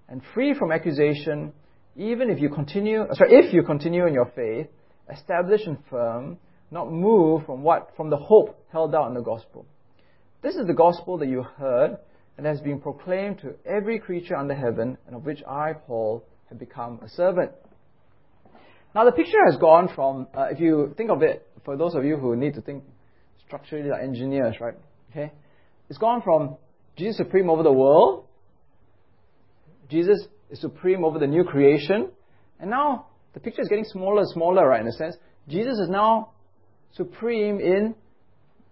and 0.10 0.22
free 0.34 0.54
from 0.54 0.72
accusation, 0.72 1.54
even 1.96 2.30
if 2.30 2.40
you 2.40 2.50
continue, 2.50 3.06
sorry, 3.14 3.36
if 3.36 3.54
you 3.54 3.64
continue 3.64 4.06
in 4.08 4.14
your 4.14 4.32
faith, 4.36 4.68
established 5.12 5.68
and 5.68 5.78
firm, 5.90 6.38
not 6.70 6.92
moved 6.92 7.46
from 7.46 7.64
what, 7.64 7.92
from 7.96 8.10
the 8.10 8.18
hope 8.18 8.66
held 8.72 8.96
out 8.96 9.08
in 9.08 9.14
the 9.14 9.22
gospel. 9.22 9.66
This 10.42 10.56
is 10.56 10.66
the 10.66 10.74
gospel 10.74 11.18
that 11.20 11.28
you 11.28 11.44
heard 11.44 11.98
and 12.38 12.46
has 12.46 12.62
been 12.62 12.80
proclaimed 12.80 13.40
to 13.40 13.54
every 13.66 14.00
creature 14.00 14.36
under 14.36 14.56
heaven, 14.56 14.98
and 15.06 15.16
of 15.16 15.26
which 15.26 15.44
I, 15.48 15.74
Paul, 15.74 16.26
have 16.50 16.60
become 16.60 17.00
a 17.04 17.10
servant. 17.10 17.52
Now 18.96 19.06
the 19.06 19.12
picture 19.12 19.38
has 19.46 19.58
gone 19.58 19.90
from, 19.94 20.28
uh, 20.36 20.48
if 20.52 20.60
you 20.60 20.94
think 20.98 21.12
of 21.12 21.22
it, 21.22 21.48
for 21.64 21.78
those 21.78 21.94
of 21.94 22.04
you 22.04 22.18
who 22.18 22.36
need 22.36 22.56
to 22.56 22.62
think 22.62 22.84
structurally 23.46 23.90
like 23.90 24.02
engineers, 24.02 24.56
right? 24.60 24.74
Okay, 25.12 25.32
it's 25.90 26.00
gone 26.00 26.22
from 26.22 26.58
Jesus 26.96 27.18
supreme 27.18 27.50
over 27.50 27.64
the 27.64 27.72
world, 27.72 28.26
Jesus 29.92 30.26
is 30.50 30.60
supreme 30.60 31.04
over 31.04 31.20
the 31.20 31.28
new 31.28 31.44
creation, 31.44 32.10
and 32.60 32.70
now 32.70 33.08
the 33.34 33.40
picture 33.40 33.62
is 33.62 33.68
getting 33.68 33.86
smaller 33.86 34.22
and 34.22 34.30
smaller, 34.30 34.68
right? 34.68 34.82
In 34.82 34.88
a 34.88 34.92
sense, 34.94 35.16
Jesus 35.48 35.78
is 35.78 35.90
now 35.90 36.32
supreme 36.94 37.60
in 37.60 37.96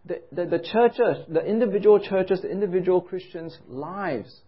the, 0.06 0.22
the, 0.32 0.46
the 0.46 0.60
churches, 0.60 1.26
the 1.28 1.46
individual 1.46 2.00
churches, 2.00 2.42
the 2.42 2.50
individual 2.50 3.02
Christians' 3.02 3.58
lives, 3.68 4.42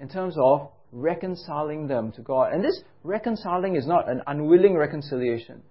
in 0.00 0.08
terms 0.08 0.36
of 0.38 0.70
reconciling 0.92 1.86
them 1.86 2.12
to 2.12 2.20
God. 2.22 2.52
And 2.52 2.62
this 2.62 2.82
reconciling 3.02 3.76
is 3.76 3.86
not 3.86 4.08
an 4.10 4.22
unwilling 4.26 4.76
reconciliation, 4.76 5.62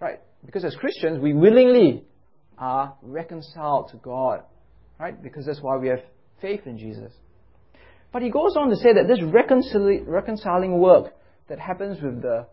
right? 0.00 0.20
Because 0.44 0.64
as 0.64 0.74
Christians, 0.74 1.20
we 1.20 1.32
willingly 1.32 2.04
are 2.58 2.94
reconciled 3.02 3.90
to 3.90 3.96
God, 3.98 4.42
right? 4.98 5.20
Because 5.22 5.46
that's 5.46 5.60
why 5.60 5.76
we 5.76 5.88
have 5.88 6.00
faith 6.40 6.62
in 6.66 6.78
Jesus. 6.78 7.12
But 8.12 8.22
he 8.22 8.30
goes 8.30 8.56
on 8.56 8.70
to 8.70 8.76
say 8.76 8.92
that 8.94 9.06
this 9.06 9.20
reconcili- 9.20 10.06
reconciling 10.06 10.78
work 10.78 11.12
that 11.48 11.58
happens 11.58 12.00
with 12.02 12.22
the 12.22 12.46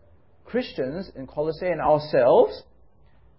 Christians 0.44 1.10
in 1.16 1.26
Colossae 1.26 1.66
and 1.66 1.80
ourselves 1.80 2.62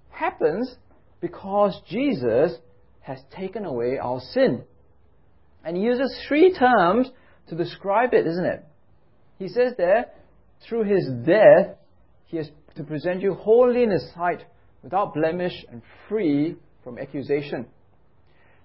happens 0.10 0.76
because 1.22 1.80
Jesus 1.88 2.58
has 3.02 3.20
taken 3.36 3.66
away 3.66 3.98
our 3.98 4.20
sin. 4.20 4.64
And 5.64 5.78
he 5.78 5.84
uses 5.84 6.16
three 6.28 6.54
terms 6.54 7.10
to 7.50 7.56
describe 7.56 8.14
it, 8.14 8.28
isn't 8.28 8.46
it? 8.46 8.66
He 9.40 9.48
says 9.48 9.74
there, 9.78 10.08
through 10.68 10.84
his 10.84 11.10
death, 11.26 11.78
he 12.26 12.38
is 12.38 12.50
to 12.76 12.84
present 12.84 13.22
you 13.22 13.34
holy 13.34 13.84
in 13.84 13.92
his 13.92 14.12
sight, 14.14 14.44
without 14.84 15.14
blemish 15.14 15.66
and 15.72 15.82
free 16.08 16.56
from 16.84 16.98
accusation. 16.98 17.66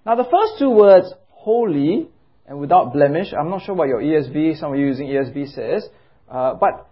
Now, 0.05 0.15
the 0.15 0.23
first 0.23 0.59
two 0.59 0.69
words, 0.69 1.13
holy 1.29 2.09
and 2.45 2.59
without 2.59 2.93
blemish, 2.93 3.33
I'm 3.37 3.49
not 3.49 3.63
sure 3.63 3.75
what 3.75 3.87
your 3.87 4.01
ESV, 4.01 4.59
some 4.59 4.73
of 4.73 4.79
you 4.79 4.87
using 4.87 5.07
ESV 5.07 5.53
says, 5.53 5.87
uh, 6.29 6.55
but 6.55 6.89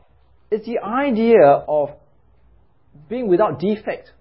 it's 0.49 0.65
the 0.65 0.79
idea 0.79 1.45
of 1.67 1.89
being 3.09 3.27
without 3.27 3.59
defect. 3.59 4.11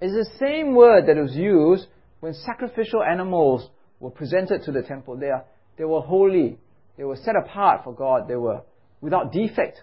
It's 0.00 0.12
the 0.12 0.38
same 0.38 0.74
word 0.74 1.06
that 1.06 1.16
was 1.16 1.34
used 1.34 1.86
when 2.20 2.34
sacrificial 2.34 3.02
animals 3.02 3.68
were 4.00 4.10
presented 4.10 4.62
to 4.64 4.72
the 4.72 4.82
temple. 4.82 5.16
They, 5.16 5.30
are, 5.30 5.44
they 5.78 5.84
were 5.84 6.00
holy. 6.00 6.58
They 6.96 7.04
were 7.04 7.16
set 7.16 7.34
apart 7.36 7.84
for 7.84 7.94
God. 7.94 8.28
They 8.28 8.36
were 8.36 8.62
without 9.00 9.32
defect, 9.32 9.80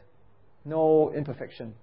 no 0.65 1.12
imperfection. 1.15 1.74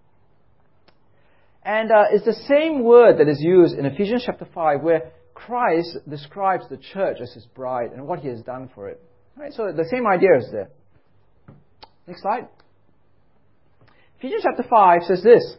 And 1.63 1.91
uh, 1.91 2.05
it's 2.11 2.25
the 2.25 2.41
same 2.49 2.83
word 2.85 3.19
that 3.19 3.29
is 3.29 3.41
used 3.41 3.77
in 3.77 3.85
Ephesians 3.85 4.23
chapter 4.25 4.47
5 4.53 4.81
where 4.81 5.13
Christ 5.46 5.96
describes 6.09 6.68
the 6.68 6.76
church 6.76 7.18
as 7.20 7.33
his 7.33 7.46
bride 7.46 7.92
and 7.92 8.07
what 8.07 8.20
he 8.20 8.29
has 8.29 8.42
done 8.42 8.70
for 8.74 8.88
it. 8.88 9.03
Right, 9.37 9.53
so 9.53 9.72
the 9.72 9.87
same 9.90 10.07
idea 10.07 10.37
is 10.38 10.50
there. 10.53 10.68
Next 12.07 12.22
slide. 12.22 12.48
Ephesians 14.18 14.42
chapter 14.44 14.68
5 14.68 15.03
says 15.05 15.22
this 15.22 15.57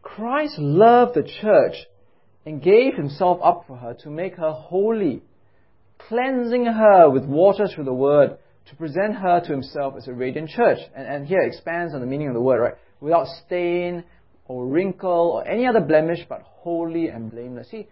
Christ 0.00 0.58
loved 0.58 1.14
the 1.14 1.28
church 1.40 1.74
and 2.46 2.62
gave 2.62 2.94
himself 2.94 3.40
up 3.42 3.64
for 3.66 3.76
her 3.76 3.94
to 4.02 4.10
make 4.10 4.36
her 4.36 4.52
holy, 4.52 5.22
cleansing 6.08 6.64
her 6.64 7.10
with 7.10 7.24
water 7.24 7.68
through 7.68 7.84
the 7.84 7.92
word 7.92 8.38
to 8.70 8.76
present 8.76 9.16
her 9.16 9.40
to 9.40 9.52
himself 9.52 9.94
as 9.96 10.08
a 10.08 10.12
radiant 10.12 10.48
church. 10.48 10.78
And, 10.96 11.06
and 11.06 11.26
here 11.26 11.42
expands 11.42 11.94
on 11.94 12.00
the 12.00 12.06
meaning 12.06 12.28
of 12.28 12.34
the 12.34 12.40
word, 12.40 12.60
right? 12.60 12.74
Without 13.00 13.26
stain 13.44 14.04
or 14.46 14.66
wrinkle 14.66 15.32
or 15.34 15.46
any 15.46 15.66
other 15.66 15.80
blemish, 15.80 16.20
but 16.28 16.42
holy 16.42 17.08
and 17.08 17.30
blameless. 17.30 17.70
See, 17.70 17.86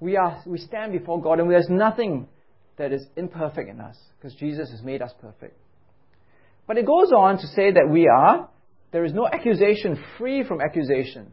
we, 0.00 0.16
are, 0.16 0.42
we 0.46 0.58
stand 0.58 0.92
before 0.92 1.20
God 1.20 1.38
and 1.38 1.50
there's 1.50 1.68
nothing 1.68 2.26
that 2.78 2.92
is 2.92 3.06
imperfect 3.16 3.68
in 3.68 3.80
us 3.80 3.96
because 4.18 4.34
Jesus 4.34 4.70
has 4.70 4.82
made 4.82 5.02
us 5.02 5.12
perfect. 5.20 5.58
But 6.66 6.78
it 6.78 6.86
goes 6.86 7.12
on 7.12 7.38
to 7.38 7.46
say 7.48 7.72
that 7.72 7.88
we 7.90 8.08
are, 8.08 8.48
there 8.92 9.04
is 9.04 9.12
no 9.12 9.26
accusation 9.26 10.02
free 10.18 10.42
from 10.44 10.60
accusation. 10.60 11.32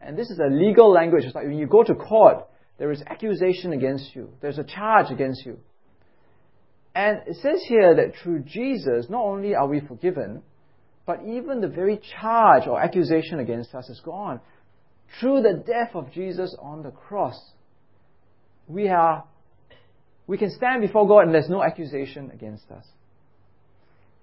And 0.00 0.16
this 0.16 0.30
is 0.30 0.38
a 0.38 0.52
legal 0.52 0.90
language. 0.90 1.24
It's 1.24 1.34
like 1.34 1.46
when 1.46 1.58
you 1.58 1.66
go 1.66 1.82
to 1.82 1.94
court, 1.94 2.46
there 2.78 2.90
is 2.90 3.02
accusation 3.06 3.72
against 3.72 4.14
you. 4.14 4.30
There's 4.40 4.58
a 4.58 4.64
charge 4.64 5.10
against 5.10 5.44
you. 5.44 5.58
And 6.94 7.18
it 7.26 7.36
says 7.42 7.62
here 7.68 7.94
that 7.94 8.14
through 8.22 8.44
Jesus, 8.44 9.06
not 9.10 9.22
only 9.22 9.54
are 9.54 9.68
we 9.68 9.80
forgiven, 9.80 10.42
but 11.04 11.20
even 11.26 11.60
the 11.60 11.68
very 11.68 12.00
charge 12.20 12.66
or 12.66 12.80
accusation 12.80 13.38
against 13.38 13.74
us 13.74 13.88
is 13.88 14.00
gone. 14.04 14.40
Through 15.20 15.42
the 15.42 15.62
death 15.66 15.94
of 15.94 16.10
Jesus 16.12 16.56
on 16.60 16.82
the 16.82 16.90
cross, 16.90 17.38
we 18.68 18.88
are 18.88 19.24
we 20.26 20.38
can 20.38 20.50
stand 20.50 20.82
before 20.82 21.06
God 21.06 21.20
and 21.20 21.34
there's 21.34 21.48
no 21.48 21.62
accusation 21.62 22.30
against 22.32 22.70
us. 22.70 22.84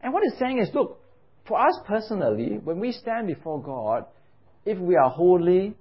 And 0.02 0.12
what 0.14 0.24
it's 0.26 0.38
saying 0.38 0.60
is, 0.60 0.70
look, 0.74 1.00
for 1.48 1.66
us 1.66 1.80
personally, 1.88 2.60
when 2.62 2.80
we 2.80 2.92
stand 2.92 3.28
before 3.28 3.62
God, 3.62 4.06
if 4.66 4.78
we 4.78 4.96
are 4.96 5.10
holy, 5.10 5.76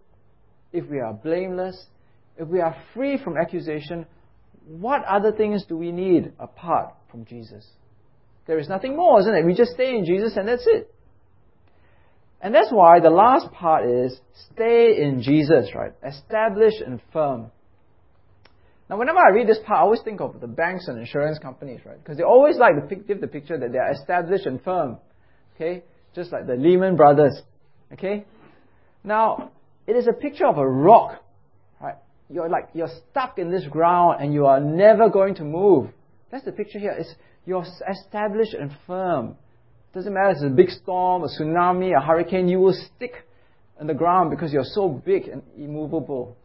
if 0.73 0.89
we 0.89 1.01
are 1.01 1.13
blameless, 1.13 1.87
if 2.37 2.49
we 2.49 2.61
are 2.61 2.77
free 2.95 3.19
from 3.23 3.37
accusation, 3.37 4.07
what 4.67 5.05
other 5.05 5.33
things 5.33 5.65
do 5.69 5.77
we 5.77 5.91
need 5.91 6.33
apart 6.39 6.95
from 7.11 7.25
Jesus? 7.25 7.67
There 8.47 8.59
is 8.59 8.69
nothing 8.69 8.97
more, 8.97 9.21
isn't 9.21 9.35
it? 9.35 9.45
We 9.45 9.55
just 9.55 9.73
stay 9.73 9.97
in 9.97 10.05
Jesus 10.05 10.37
and 10.37 10.49
that's 10.49 10.67
it. 10.67 10.93
And 12.41 12.53
that's 12.53 12.73
why 12.73 12.99
the 13.01 13.11
last 13.11 13.53
part 13.53 13.89
is 13.89 14.19
stay 14.53 15.01
in 15.01 15.23
Jesus, 15.23 15.71
right? 15.75 15.93
Establish 16.05 16.75
and 16.85 17.01
firm. 17.13 17.53
Now, 18.93 18.99
whenever 18.99 19.21
I 19.21 19.31
read 19.31 19.49
this 19.49 19.59
part, 19.65 19.79
I 19.79 19.83
always 19.85 20.03
think 20.03 20.21
of 20.21 20.39
the 20.39 20.47
banks 20.47 20.87
and 20.87 20.99
insurance 20.99 21.39
companies, 21.39 21.81
right? 21.87 21.97
Because 21.99 22.19
they 22.19 22.25
always 22.25 22.59
like 22.59 22.75
to 22.91 22.95
give 22.95 23.23
the 23.23 23.27
picture 23.27 23.57
that 23.59 23.73
they 23.73 23.79
are 23.79 23.91
established 23.91 24.45
and 24.45 24.63
firm. 24.63 24.99
Okay? 25.55 25.83
Just 26.15 26.31
like 26.31 26.47
the 26.47 26.57
Lehman 26.57 26.95
Brothers. 26.95 27.41
Okay? 27.95 28.27
Now, 29.03 29.53
it 29.87 29.97
is 29.97 30.07
a 30.09 30.13
picture 30.13 30.47
of 30.47 30.59
a 30.59 30.69
rock, 30.69 31.25
right? 31.81 31.95
You're 32.29 32.51
like, 32.51 32.69
you're 32.75 32.91
stuck 33.11 33.39
in 33.39 33.51
this 33.51 33.65
ground 33.67 34.19
and 34.21 34.35
you 34.35 34.45
are 34.45 34.61
never 34.61 35.09
going 35.09 35.37
to 35.37 35.45
move. 35.45 35.89
That's 36.31 36.45
the 36.45 36.53
picture 36.53 36.79
here. 36.79 36.95
It's, 36.99 37.15
you're 37.47 37.65
established 37.91 38.53
and 38.53 38.73
firm. 38.87 39.37
Doesn't 39.95 40.13
matter 40.13 40.33
if 40.33 40.37
it's 40.37 40.45
a 40.45 40.49
big 40.51 40.69
storm, 40.69 41.23
a 41.23 41.29
tsunami, 41.29 41.97
a 41.97 42.05
hurricane, 42.05 42.47
you 42.47 42.59
will 42.59 42.77
stick 42.95 43.15
in 43.81 43.87
the 43.87 43.95
ground 43.95 44.29
because 44.29 44.53
you're 44.53 44.65
so 44.67 44.91
big 44.91 45.29
and 45.29 45.43
immovable. 45.57 46.37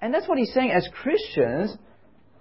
And 0.00 0.12
that's 0.12 0.28
what 0.28 0.38
he's 0.38 0.52
saying 0.52 0.70
as 0.70 0.88
Christians, 1.02 1.76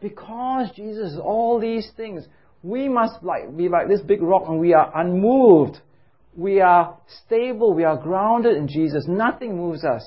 because 0.02 0.70
Jesus 0.76 1.14
is 1.14 1.20
all 1.20 1.60
these 1.60 1.90
things, 1.96 2.26
we 2.64 2.90
must 2.90 3.24
like 3.24 3.56
be 3.56 3.70
like 3.70 3.88
this 3.88 4.02
big 4.02 4.22
rock 4.22 4.44
and 4.48 4.60
we 4.60 4.74
are 4.74 4.92
unmoved. 5.00 5.78
We 6.36 6.60
are 6.60 6.98
stable, 7.26 7.74
we 7.74 7.86
are 7.86 7.98
grounded 7.98 8.58
in 8.58 8.68
Jesus. 8.68 9.06
Nothing 9.08 9.56
moves 9.56 9.84
us. 9.86 10.04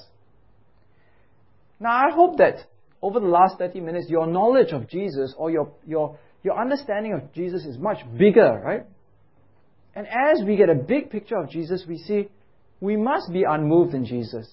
Now 1.81 1.93
I 1.93 2.11
hope 2.13 2.39
that 2.39 2.57
over 3.01 3.21
the 3.21 3.27
last 3.27 3.59
30 3.59 3.81
minutes 3.81 4.11
your 4.11 4.27
knowledge 4.27 4.73
of 4.73 4.89
Jesus 4.89 5.35
or 5.39 5.51
your 5.51 5.73
your 5.87 6.19
your 6.43 6.61
understanding 6.61 7.15
of 7.15 7.33
Jesus 7.33 7.65
is 7.65 7.79
much 7.79 7.99
bigger, 8.19 8.61
right? 8.65 8.85
And 9.95 10.07
as 10.07 10.45
we 10.45 10.57
get 10.57 10.69
a 10.69 10.75
big 10.75 11.11
picture 11.11 11.37
of 11.37 11.51
Jesus, 11.51 11.85
we 11.89 11.99
see 11.99 12.29
we 12.81 12.97
must 12.97 13.33
be 13.33 13.45
unmoved 13.49 13.95
in 13.95 14.05
Jesus. 14.05 14.49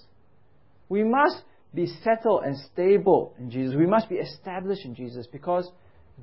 We 0.90 1.04
must 1.04 1.44
be 1.76 1.88
settled 2.04 2.44
and 2.44 2.58
stable 2.74 3.36
in 3.38 3.52
Jesus. 3.52 3.76
We 3.76 3.86
must 3.86 4.10
be 4.10 4.16
established 4.16 4.86
in 4.86 4.96
Jesus 4.96 5.28
because 5.28 5.70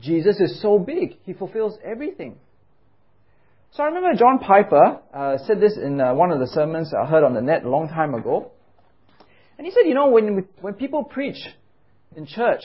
Jesus 0.01 0.41
is 0.41 0.61
so 0.63 0.79
big. 0.79 1.19
He 1.25 1.35
fulfills 1.35 1.77
everything. 1.85 2.39
So 3.73 3.83
I 3.83 3.87
remember 3.87 4.19
John 4.19 4.39
Piper 4.39 5.01
uh, 5.15 5.39
said 5.47 5.61
this 5.61 5.79
in 5.83 6.01
uh, 6.01 6.15
one 6.15 6.31
of 6.31 6.41
the 6.41 6.47
sermons 6.47 6.93
I 6.93 7.07
heard 7.07 7.25
on 7.25 7.35
the 7.35 7.41
net 7.41 7.65
a 7.65 7.71
long 7.71 7.89
time 7.89 8.15
ago. 8.15 8.53
And 9.57 9.67
he 9.67 9.71
said, 9.71 9.83
you 9.87 9.95
know, 9.95 10.11
when, 10.11 10.37
we, 10.37 10.43
when 10.61 10.75
people 10.75 11.05
preach 11.05 11.39
in 12.17 12.27
church, 12.27 12.63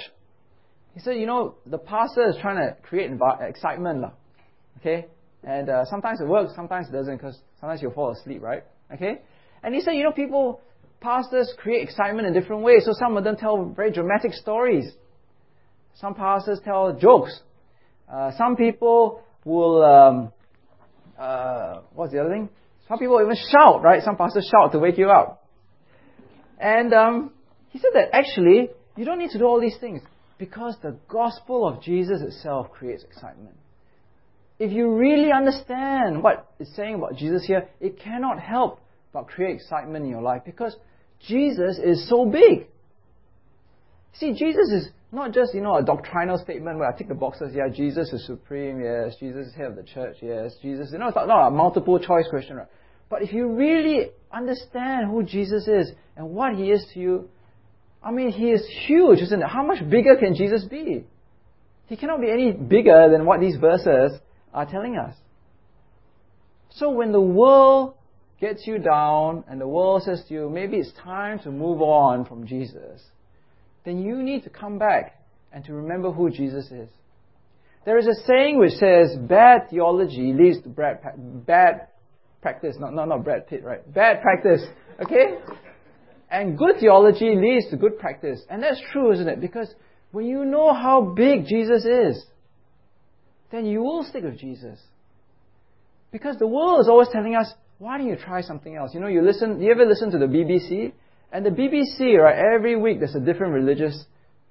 he 0.93 0.99
said, 0.99 1.17
you 1.17 1.25
know, 1.25 1.55
the 1.65 1.77
pastor 1.77 2.27
is 2.27 2.35
trying 2.41 2.57
to 2.57 2.75
create 2.81 3.11
excitement. 3.41 4.05
Okay? 4.79 5.05
And 5.43 5.69
uh, 5.69 5.85
sometimes 5.85 6.19
it 6.19 6.27
works, 6.27 6.53
sometimes 6.55 6.89
it 6.89 6.91
doesn't, 6.91 7.17
because 7.17 7.39
sometimes 7.59 7.81
you'll 7.81 7.93
fall 7.93 8.11
asleep, 8.11 8.41
right? 8.41 8.63
Okay? 8.93 9.21
And 9.63 9.75
he 9.75 9.81
said, 9.81 9.91
you 9.91 10.03
know, 10.03 10.11
people, 10.11 10.61
pastors 10.99 11.53
create 11.57 11.83
excitement 11.83 12.27
in 12.27 12.33
different 12.33 12.63
ways. 12.63 12.83
So 12.85 12.93
some 12.93 13.17
of 13.17 13.23
them 13.23 13.35
tell 13.37 13.65
very 13.75 13.91
dramatic 13.91 14.33
stories. 14.33 14.91
Some 15.95 16.15
pastors 16.15 16.59
tell 16.63 16.93
jokes. 16.93 17.39
Uh, 18.11 18.31
some 18.37 18.55
people 18.55 19.21
will, 19.43 19.83
um, 19.83 20.31
uh, 21.17 21.81
what's 21.93 22.13
the 22.13 22.19
other 22.19 22.29
thing? 22.29 22.49
Some 22.87 22.99
people 22.99 23.19
even 23.21 23.35
shout, 23.51 23.81
right? 23.81 24.01
Some 24.03 24.15
pastors 24.15 24.49
shout 24.51 24.71
to 24.71 24.79
wake 24.79 24.97
you 24.97 25.09
up. 25.09 25.45
And 26.59 26.93
um, 26.93 27.31
he 27.69 27.79
said 27.79 27.91
that 27.93 28.09
actually, 28.13 28.69
you 28.95 29.05
don't 29.05 29.19
need 29.19 29.31
to 29.31 29.37
do 29.37 29.45
all 29.45 29.59
these 29.59 29.77
things 29.79 30.01
because 30.37 30.75
the 30.81 30.97
gospel 31.07 31.67
of 31.67 31.81
Jesus 31.81 32.21
itself 32.21 32.71
creates 32.71 33.03
excitement. 33.03 33.55
If 34.59 34.71
you 34.71 34.89
really 34.91 35.31
understand 35.31 36.23
what 36.23 36.51
it's 36.59 36.75
saying 36.75 36.95
about 36.95 37.15
Jesus 37.15 37.45
here, 37.45 37.67
it 37.79 37.99
cannot 37.99 38.39
help 38.39 38.79
but 39.17 39.27
create 39.27 39.55
excitement 39.55 40.05
in 40.05 40.11
your 40.11 40.21
life 40.21 40.43
because 40.45 40.75
Jesus 41.27 41.79
is 41.83 42.07
so 42.07 42.23
big. 42.25 42.67
See, 44.13 44.33
Jesus 44.33 44.69
is 44.71 44.89
not 45.11 45.33
just, 45.33 45.55
you 45.55 45.61
know, 45.61 45.75
a 45.77 45.83
doctrinal 45.83 46.37
statement 46.37 46.77
where 46.77 46.87
I 46.87 46.95
tick 46.95 47.07
the 47.07 47.15
boxes, 47.15 47.53
yeah, 47.55 47.67
Jesus 47.67 48.13
is 48.13 48.27
supreme, 48.27 48.79
yes, 48.79 49.15
Jesus 49.19 49.47
is 49.47 49.55
head 49.55 49.71
of 49.71 49.75
the 49.75 49.81
church, 49.81 50.17
yes, 50.21 50.53
Jesus, 50.61 50.89
you 50.91 50.99
know, 50.99 51.07
it's 51.07 51.15
not, 51.15 51.47
a 51.47 51.49
multiple 51.49 51.97
choice 51.97 52.27
question, 52.29 52.57
right? 52.57 52.67
But 53.09 53.23
if 53.23 53.33
you 53.33 53.47
really 53.53 54.11
understand 54.31 55.09
who 55.09 55.23
Jesus 55.23 55.67
is 55.67 55.91
and 56.15 56.29
what 56.29 56.53
he 56.53 56.69
is 56.69 56.85
to 56.93 56.99
you, 56.99 57.29
I 58.03 58.11
mean, 58.11 58.29
he 58.29 58.51
is 58.51 58.63
huge, 58.85 59.19
isn't 59.19 59.41
it? 59.41 59.47
How 59.47 59.65
much 59.65 59.79
bigger 59.89 60.15
can 60.17 60.35
Jesus 60.35 60.63
be? 60.65 61.05
He 61.87 61.97
cannot 61.97 62.21
be 62.21 62.29
any 62.29 62.51
bigger 62.51 63.09
than 63.11 63.25
what 63.25 63.39
these 63.39 63.55
verses 63.55 64.19
are 64.53 64.67
telling 64.67 64.95
us. 64.95 65.15
So 66.69 66.91
when 66.91 67.11
the 67.11 67.21
world 67.21 67.95
gets 68.39 68.67
you 68.67 68.77
down 68.77 69.43
and 69.49 69.59
the 69.59 69.67
world 69.67 70.03
says 70.03 70.23
to 70.27 70.33
you, 70.33 70.49
maybe 70.49 70.77
it's 70.77 70.91
time 71.03 71.39
to 71.39 71.51
move 71.51 71.81
on 71.81 72.25
from 72.25 72.45
Jesus, 72.45 73.01
then 73.85 74.01
you 74.01 74.21
need 74.21 74.43
to 74.43 74.49
come 74.49 74.77
back 74.77 75.19
and 75.51 75.63
to 75.65 75.73
remember 75.73 76.11
who 76.11 76.29
Jesus 76.29 76.71
is. 76.71 76.89
There 77.85 77.97
is 77.97 78.05
a 78.05 78.25
saying 78.25 78.59
which 78.59 78.73
says, 78.73 79.15
bad 79.17 79.69
theology 79.69 80.33
leads 80.33 80.61
to 80.63 80.69
bad, 80.69 80.99
bad 81.45 81.87
practice. 82.41 82.75
Not, 82.77 82.93
not, 82.93 83.07
not 83.07 83.23
Brad 83.23 83.47
Pitt, 83.47 83.63
right? 83.63 83.81
Bad 83.93 84.21
practice. 84.21 84.61
Okay? 85.01 85.37
And 86.29 86.57
good 86.57 86.75
theology 86.79 87.33
leads 87.35 87.69
to 87.69 87.77
good 87.77 87.97
practice. 87.97 88.41
And 88.49 88.61
that's 88.61 88.81
true, 88.91 89.13
isn't 89.13 89.27
it? 89.29 89.39
Because 89.39 89.73
when 90.11 90.25
you 90.25 90.43
know 90.43 90.73
how 90.73 91.13
big 91.15 91.45
Jesus 91.45 91.85
is, 91.85 92.25
then 93.51 93.65
you 93.65 93.81
will 93.81 94.03
stick 94.03 94.23
with 94.23 94.37
Jesus. 94.37 94.79
Because 96.11 96.37
the 96.37 96.47
world 96.47 96.81
is 96.81 96.89
always 96.89 97.07
telling 97.11 97.35
us, 97.35 97.53
why 97.79 97.97
don't 97.97 98.07
you 98.07 98.15
try 98.15 98.41
something 98.41 98.75
else? 98.75 98.91
You 98.93 98.99
know, 98.99 99.07
you 99.07 99.21
listen, 99.21 99.61
you 99.61 99.71
ever 99.71 99.85
listen 99.85 100.11
to 100.11 100.17
the 100.17 100.25
BBC? 100.25 100.93
And 101.31 101.45
the 101.45 101.49
BBC, 101.49 102.17
right, 102.17 102.37
every 102.55 102.75
week 102.75 102.99
there's 102.99 103.15
a 103.15 103.19
different 103.19 103.53
religious 103.53 104.05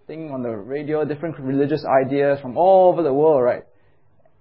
thing 0.06 0.30
on 0.30 0.42
the 0.42 0.50
radio, 0.50 1.04
different 1.04 1.38
religious 1.40 1.84
ideas 1.84 2.38
from 2.40 2.56
all 2.56 2.92
over 2.92 3.02
the 3.02 3.12
world, 3.12 3.42
right? 3.42 3.64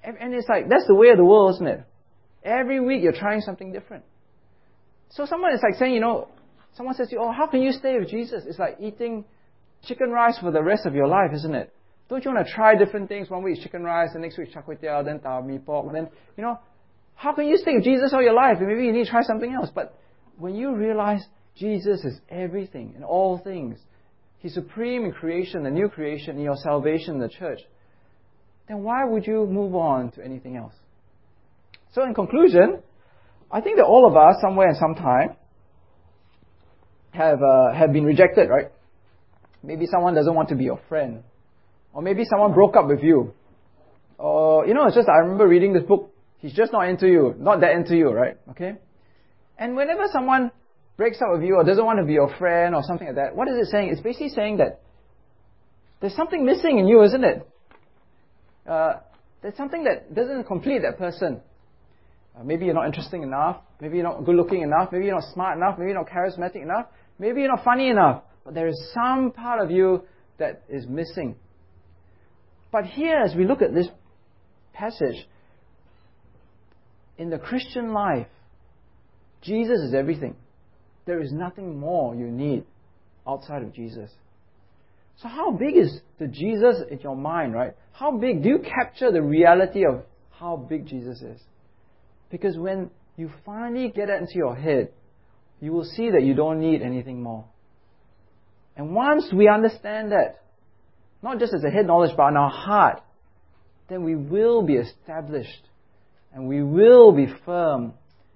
And 0.03 0.33
it's 0.35 0.47
like, 0.47 0.69
that's 0.69 0.85
the 0.85 0.93
way 0.93 1.09
of 1.09 1.17
the 1.17 1.25
world, 1.25 1.55
isn't 1.55 1.67
it? 1.67 1.83
Every 2.43 2.79
week 2.79 3.01
you're 3.01 3.11
trying 3.11 3.41
something 3.41 3.71
different. 3.71 4.03
So 5.09 5.25
someone 5.25 5.53
is 5.53 5.61
like 5.63 5.79
saying, 5.79 5.93
you 5.93 5.99
know, 5.99 6.27
someone 6.75 6.93
says 6.93 7.07
to 7.09 7.15
you, 7.15 7.21
oh, 7.21 7.31
how 7.31 7.47
can 7.47 7.61
you 7.63 7.71
stay 7.71 7.97
with 7.97 8.09
Jesus? 8.09 8.43
It's 8.45 8.59
like 8.59 8.77
eating 8.79 9.25
chicken 9.83 10.11
rice 10.11 10.37
for 10.37 10.51
the 10.51 10.61
rest 10.61 10.85
of 10.85 10.93
your 10.93 11.07
life, 11.07 11.31
isn't 11.33 11.55
it? 11.55 11.73
Don't 12.07 12.23
you 12.23 12.31
want 12.31 12.45
to 12.45 12.53
try 12.53 12.75
different 12.75 13.09
things? 13.09 13.31
One 13.31 13.41
week 13.41 13.63
chicken 13.63 13.83
rice, 13.83 14.09
the 14.13 14.19
next 14.19 14.37
week 14.37 14.53
char 14.53 14.61
kway 14.61 14.77
teow, 14.77 15.03
then 15.03 15.19
tao 15.19 15.41
mee 15.41 15.57
pork, 15.57 15.91
then, 15.91 16.07
you 16.37 16.43
know, 16.43 16.59
how 17.15 17.33
can 17.33 17.47
you 17.47 17.57
with 17.65 17.83
Jesus 17.83 18.13
all 18.13 18.21
your 18.21 18.33
life? 18.33 18.57
Maybe 18.59 18.85
you 18.85 18.91
need 18.91 19.05
to 19.05 19.09
try 19.09 19.23
something 19.23 19.51
else. 19.51 19.69
But 19.73 19.97
when 20.37 20.55
you 20.55 20.75
realize 20.75 21.23
Jesus 21.55 22.03
is 22.03 22.19
everything 22.29 22.93
and 22.95 23.03
all 23.03 23.37
things, 23.37 23.79
He's 24.39 24.53
supreme 24.53 25.05
in 25.05 25.11
creation, 25.11 25.63
the 25.63 25.71
new 25.71 25.89
creation, 25.89 26.37
in 26.37 26.43
your 26.43 26.57
salvation, 26.57 27.17
the 27.19 27.29
church, 27.29 27.61
then 28.67 28.83
why 28.83 29.03
would 29.03 29.25
you 29.25 29.47
move 29.47 29.73
on 29.75 30.11
to 30.11 30.23
anything 30.23 30.55
else? 30.55 30.73
So 31.93 32.03
in 32.03 32.13
conclusion, 32.13 32.83
I 33.51 33.61
think 33.61 33.77
that 33.77 33.85
all 33.85 34.05
of 34.07 34.15
us, 34.15 34.35
somewhere 34.41 34.67
and 34.67 34.77
sometime, 34.77 35.37
have, 37.11 37.39
uh, 37.41 37.73
have 37.73 37.93
been 37.93 38.03
rejected, 38.03 38.49
right? 38.49 38.71
Maybe 39.63 39.87
someone 39.87 40.13
doesn't 40.13 40.35
want 40.35 40.49
to 40.49 40.55
be 40.55 40.65
your 40.65 40.79
friend. 40.89 41.23
Or 41.93 42.01
maybe 42.01 42.23
someone 42.29 42.53
broke 42.53 42.75
up 42.75 42.87
with 42.87 43.01
you. 43.01 43.33
Or, 44.17 44.67
you 44.67 44.73
know, 44.73 44.85
it's 44.85 44.95
just, 44.95 45.07
I 45.07 45.19
remember 45.19 45.47
reading 45.47 45.73
this 45.73 45.83
book, 45.83 46.11
he's 46.39 46.53
just 46.53 46.71
not 46.71 46.87
into 46.89 47.07
you, 47.07 47.35
not 47.37 47.61
that 47.61 47.71
into 47.71 47.95
you, 47.95 48.09
right? 48.09 48.37
Okay? 48.51 48.73
And 49.57 49.75
whenever 49.75 50.03
someone 50.11 50.51
breaks 50.97 51.17
up 51.21 51.27
with 51.33 51.43
you 51.43 51.55
or 51.55 51.63
doesn't 51.63 51.85
want 51.85 51.99
to 51.99 52.05
be 52.05 52.13
your 52.13 52.35
friend 52.37 52.75
or 52.75 52.83
something 52.83 53.07
like 53.07 53.15
that, 53.15 53.35
what 53.35 53.47
is 53.47 53.55
it 53.57 53.71
saying? 53.71 53.89
It's 53.89 54.01
basically 54.01 54.29
saying 54.29 54.57
that 54.57 54.81
there's 56.01 56.15
something 56.15 56.45
missing 56.45 56.79
in 56.79 56.87
you, 56.87 57.03
isn't 57.03 57.23
it? 57.23 57.49
Uh, 58.67 58.93
there's 59.41 59.55
something 59.55 59.83
that 59.83 60.13
doesn't 60.13 60.45
complete 60.45 60.81
that 60.81 60.97
person. 60.97 61.41
Uh, 62.37 62.43
maybe 62.43 62.65
you're 62.65 62.73
not 62.73 62.87
interesting 62.87 63.23
enough. 63.23 63.57
Maybe 63.79 63.97
you're 63.97 64.05
not 64.05 64.25
good 64.25 64.35
looking 64.35 64.61
enough. 64.61 64.89
Maybe 64.91 65.05
you're 65.05 65.15
not 65.15 65.33
smart 65.33 65.57
enough. 65.57 65.77
Maybe 65.77 65.91
you're 65.91 65.99
not 65.99 66.09
charismatic 66.09 66.61
enough. 66.61 66.87
Maybe 67.19 67.41
you're 67.41 67.55
not 67.55 67.63
funny 67.63 67.89
enough. 67.89 68.23
But 68.43 68.53
there 68.53 68.67
is 68.67 68.91
some 68.93 69.31
part 69.31 69.61
of 69.61 69.71
you 69.71 70.03
that 70.37 70.63
is 70.69 70.85
missing. 70.87 71.35
But 72.71 72.85
here, 72.85 73.17
as 73.17 73.35
we 73.35 73.45
look 73.45 73.61
at 73.61 73.73
this 73.73 73.87
passage, 74.73 75.27
in 77.17 77.29
the 77.29 77.37
Christian 77.37 77.93
life, 77.93 78.27
Jesus 79.41 79.79
is 79.79 79.93
everything. 79.93 80.35
There 81.05 81.21
is 81.21 81.31
nothing 81.31 81.79
more 81.79 82.15
you 82.15 82.27
need 82.27 82.63
outside 83.27 83.61
of 83.61 83.73
Jesus. 83.73 84.09
So, 85.17 85.27
how 85.29 85.51
big 85.51 85.77
is 85.77 85.99
the 86.19 86.27
Jesus 86.27 86.77
in 86.89 86.99
your 86.99 87.15
mind, 87.15 87.53
right? 87.53 87.73
How 87.93 88.17
big? 88.17 88.43
Do 88.43 88.49
you 88.49 88.59
capture 88.59 89.11
the 89.11 89.21
reality 89.21 89.85
of 89.85 90.03
how 90.31 90.57
big 90.57 90.87
Jesus 90.87 91.21
is? 91.21 91.39
Because 92.29 92.57
when 92.57 92.89
you 93.15 93.31
finally 93.45 93.89
get 93.95 94.07
that 94.07 94.19
into 94.19 94.35
your 94.35 94.55
head, 94.55 94.91
you 95.61 95.71
will 95.71 95.85
see 95.85 96.09
that 96.11 96.23
you 96.23 96.33
don't 96.33 96.59
need 96.59 96.81
anything 96.81 97.23
more. 97.23 97.45
And 98.75 98.93
once 98.93 99.31
we 99.33 99.47
understand 99.47 100.11
that, 100.11 100.41
not 101.23 101.39
just 101.39 101.53
as 101.53 101.63
a 101.63 101.69
head 101.69 101.87
knowledge, 101.87 102.15
but 102.17 102.27
in 102.27 102.37
our 102.37 102.49
heart, 102.49 103.01
then 103.87 104.03
we 104.03 104.15
will 104.15 104.63
be 104.63 104.73
established 104.73 105.69
and 106.35 106.47
we 106.47 106.61
will 106.61 107.11
be 107.11 107.25
firm 107.43 107.93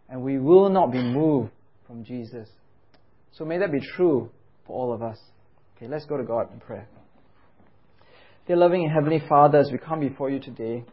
and 0.10 0.24
we 0.24 0.40
will 0.40 0.70
not 0.70 0.92
be 0.92 1.04
moved 1.04 1.52
from 1.86 2.04
Jesus. 2.04 2.50
So 3.34 3.46
may 3.46 3.60
that 3.60 3.72
be 3.72 3.82
true 3.96 4.32
for 4.66 4.74
all 4.74 4.92
of 4.92 5.04
us. 5.04 5.20
Okay, 5.78 5.88
let's 5.88 6.06
go 6.06 6.18
to 6.18 6.24
God 6.24 6.52
in 6.52 6.60
prayer. 6.60 6.88
Dear 8.48 8.58
loving 8.58 8.90
heavenly 8.90 9.22
Father, 9.30 9.60
as 9.60 9.70
we 9.72 9.78
come 9.78 10.00
before 10.00 10.32
you 10.32 10.40
today, 10.40 10.84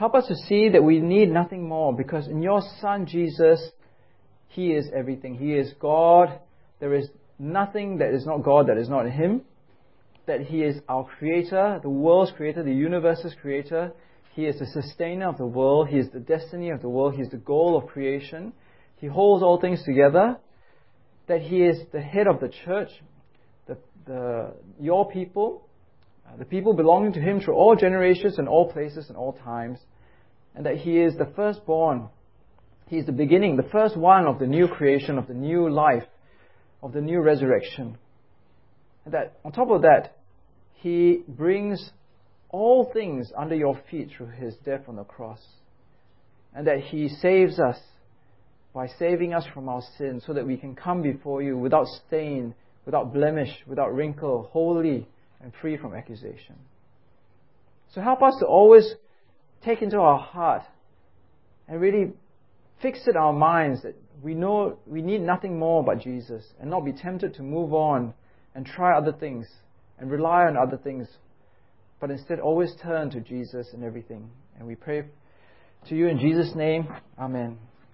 Help 0.00 0.14
us 0.14 0.28
to 0.28 0.34
see 0.34 0.70
that 0.70 0.82
we 0.82 0.98
need 0.98 1.30
nothing 1.30 1.68
more 1.68 1.94
because 1.94 2.26
in 2.26 2.40
your 2.40 2.62
Son 2.80 3.04
Jesus, 3.04 3.60
He 4.48 4.68
is 4.68 4.88
everything. 4.96 5.34
He 5.34 5.52
is 5.52 5.74
God. 5.78 6.40
There 6.78 6.94
is 6.94 7.10
nothing 7.38 7.98
that 7.98 8.14
is 8.14 8.24
not 8.24 8.42
God 8.42 8.68
that 8.68 8.78
is 8.78 8.88
not 8.88 9.04
in 9.04 9.12
Him. 9.12 9.42
That 10.26 10.40
He 10.40 10.62
is 10.62 10.80
our 10.88 11.04
Creator, 11.04 11.80
the 11.82 11.90
world's 11.90 12.32
Creator, 12.34 12.62
the 12.62 12.72
universe's 12.72 13.34
Creator. 13.42 13.92
He 14.32 14.46
is 14.46 14.58
the 14.58 14.66
sustainer 14.66 15.28
of 15.28 15.38
the 15.38 15.46
world. 15.46 15.88
He 15.88 15.98
is 15.98 16.08
the 16.10 16.20
destiny 16.20 16.70
of 16.70 16.82
the 16.82 16.88
world. 16.88 17.14
He 17.14 17.22
is 17.22 17.30
the 17.30 17.36
goal 17.36 17.76
of 17.76 17.88
creation. 17.88 18.52
He 18.96 19.06
holds 19.06 19.42
all 19.42 19.60
things 19.60 19.82
together. 19.84 20.38
That 21.26 21.42
He 21.42 21.62
is 21.62 21.78
the 21.92 22.00
head 22.00 22.26
of 22.26 22.40
the 22.40 22.48
church, 22.64 22.90
the, 23.66 23.78
the, 24.06 24.52
your 24.80 25.10
people, 25.10 25.68
uh, 26.26 26.36
the 26.36 26.44
people 26.44 26.74
belonging 26.74 27.12
to 27.14 27.20
Him 27.20 27.40
through 27.40 27.54
all 27.54 27.76
generations 27.76 28.38
and 28.38 28.48
all 28.48 28.72
places 28.72 29.08
and 29.08 29.16
all 29.16 29.32
times 29.32 29.78
and 30.54 30.66
that 30.66 30.76
He 30.76 30.98
is 30.98 31.16
the 31.16 31.32
firstborn. 31.36 32.08
He 32.88 32.96
is 32.96 33.06
the 33.06 33.12
beginning, 33.12 33.56
the 33.56 33.68
first 33.70 33.96
one 33.96 34.26
of 34.26 34.38
the 34.38 34.46
new 34.46 34.66
creation, 34.66 35.16
of 35.16 35.28
the 35.28 35.34
new 35.34 35.70
life, 35.70 36.04
of 36.82 36.92
the 36.92 37.00
new 37.00 37.20
resurrection. 37.20 37.96
And 39.04 39.14
that 39.14 39.38
on 39.44 39.52
top 39.52 39.70
of 39.70 39.82
that, 39.82 40.16
He 40.74 41.22
brings 41.28 41.90
all 42.50 42.90
things 42.92 43.32
under 43.36 43.54
your 43.54 43.80
feet 43.90 44.10
through 44.16 44.30
His 44.30 44.54
death 44.64 44.82
on 44.88 44.96
the 44.96 45.04
cross. 45.04 45.40
And 46.54 46.66
that 46.66 46.80
He 46.80 47.08
saves 47.08 47.58
us 47.58 47.78
by 48.74 48.86
saving 48.98 49.34
us 49.34 49.44
from 49.52 49.68
our 49.68 49.82
sins 49.98 50.24
so 50.26 50.32
that 50.32 50.46
we 50.46 50.56
can 50.56 50.74
come 50.74 51.02
before 51.02 51.42
you 51.42 51.56
without 51.56 51.86
stain, 52.06 52.54
without 52.84 53.12
blemish, 53.12 53.50
without 53.66 53.94
wrinkle, 53.94 54.48
holy 54.52 55.08
and 55.40 55.52
free 55.60 55.76
from 55.76 55.94
accusation. 55.94 56.56
So 57.94 58.00
help 58.00 58.22
us 58.22 58.34
to 58.40 58.46
always 58.46 58.94
take 59.64 59.82
into 59.82 59.98
our 59.98 60.18
heart 60.18 60.62
and 61.68 61.80
really 61.80 62.12
fix 62.80 63.00
it 63.06 63.10
in 63.10 63.16
our 63.16 63.32
minds 63.32 63.82
that 63.82 63.94
we 64.22 64.34
know 64.34 64.78
we 64.86 65.02
need 65.02 65.20
nothing 65.20 65.58
more 65.58 65.82
but 65.82 66.00
Jesus 66.00 66.44
and 66.60 66.70
not 66.70 66.84
be 66.84 66.92
tempted 66.92 67.34
to 67.34 67.42
move 67.42 67.72
on 67.72 68.14
and 68.54 68.66
try 68.66 68.96
other 68.96 69.12
things 69.12 69.46
and 69.98 70.10
rely 70.10 70.44
on 70.44 70.56
other 70.56 70.76
things, 70.76 71.08
but 72.00 72.10
instead 72.10 72.40
always 72.40 72.74
turn 72.82 73.10
to 73.10 73.20
Jesus 73.20 73.68
in 73.74 73.84
everything. 73.84 74.30
And 74.58 74.66
we 74.66 74.74
pray 74.74 75.04
to 75.88 75.94
you 75.94 76.08
in 76.08 76.18
Jesus' 76.18 76.54
name. 76.54 76.88
Amen. 77.18 77.58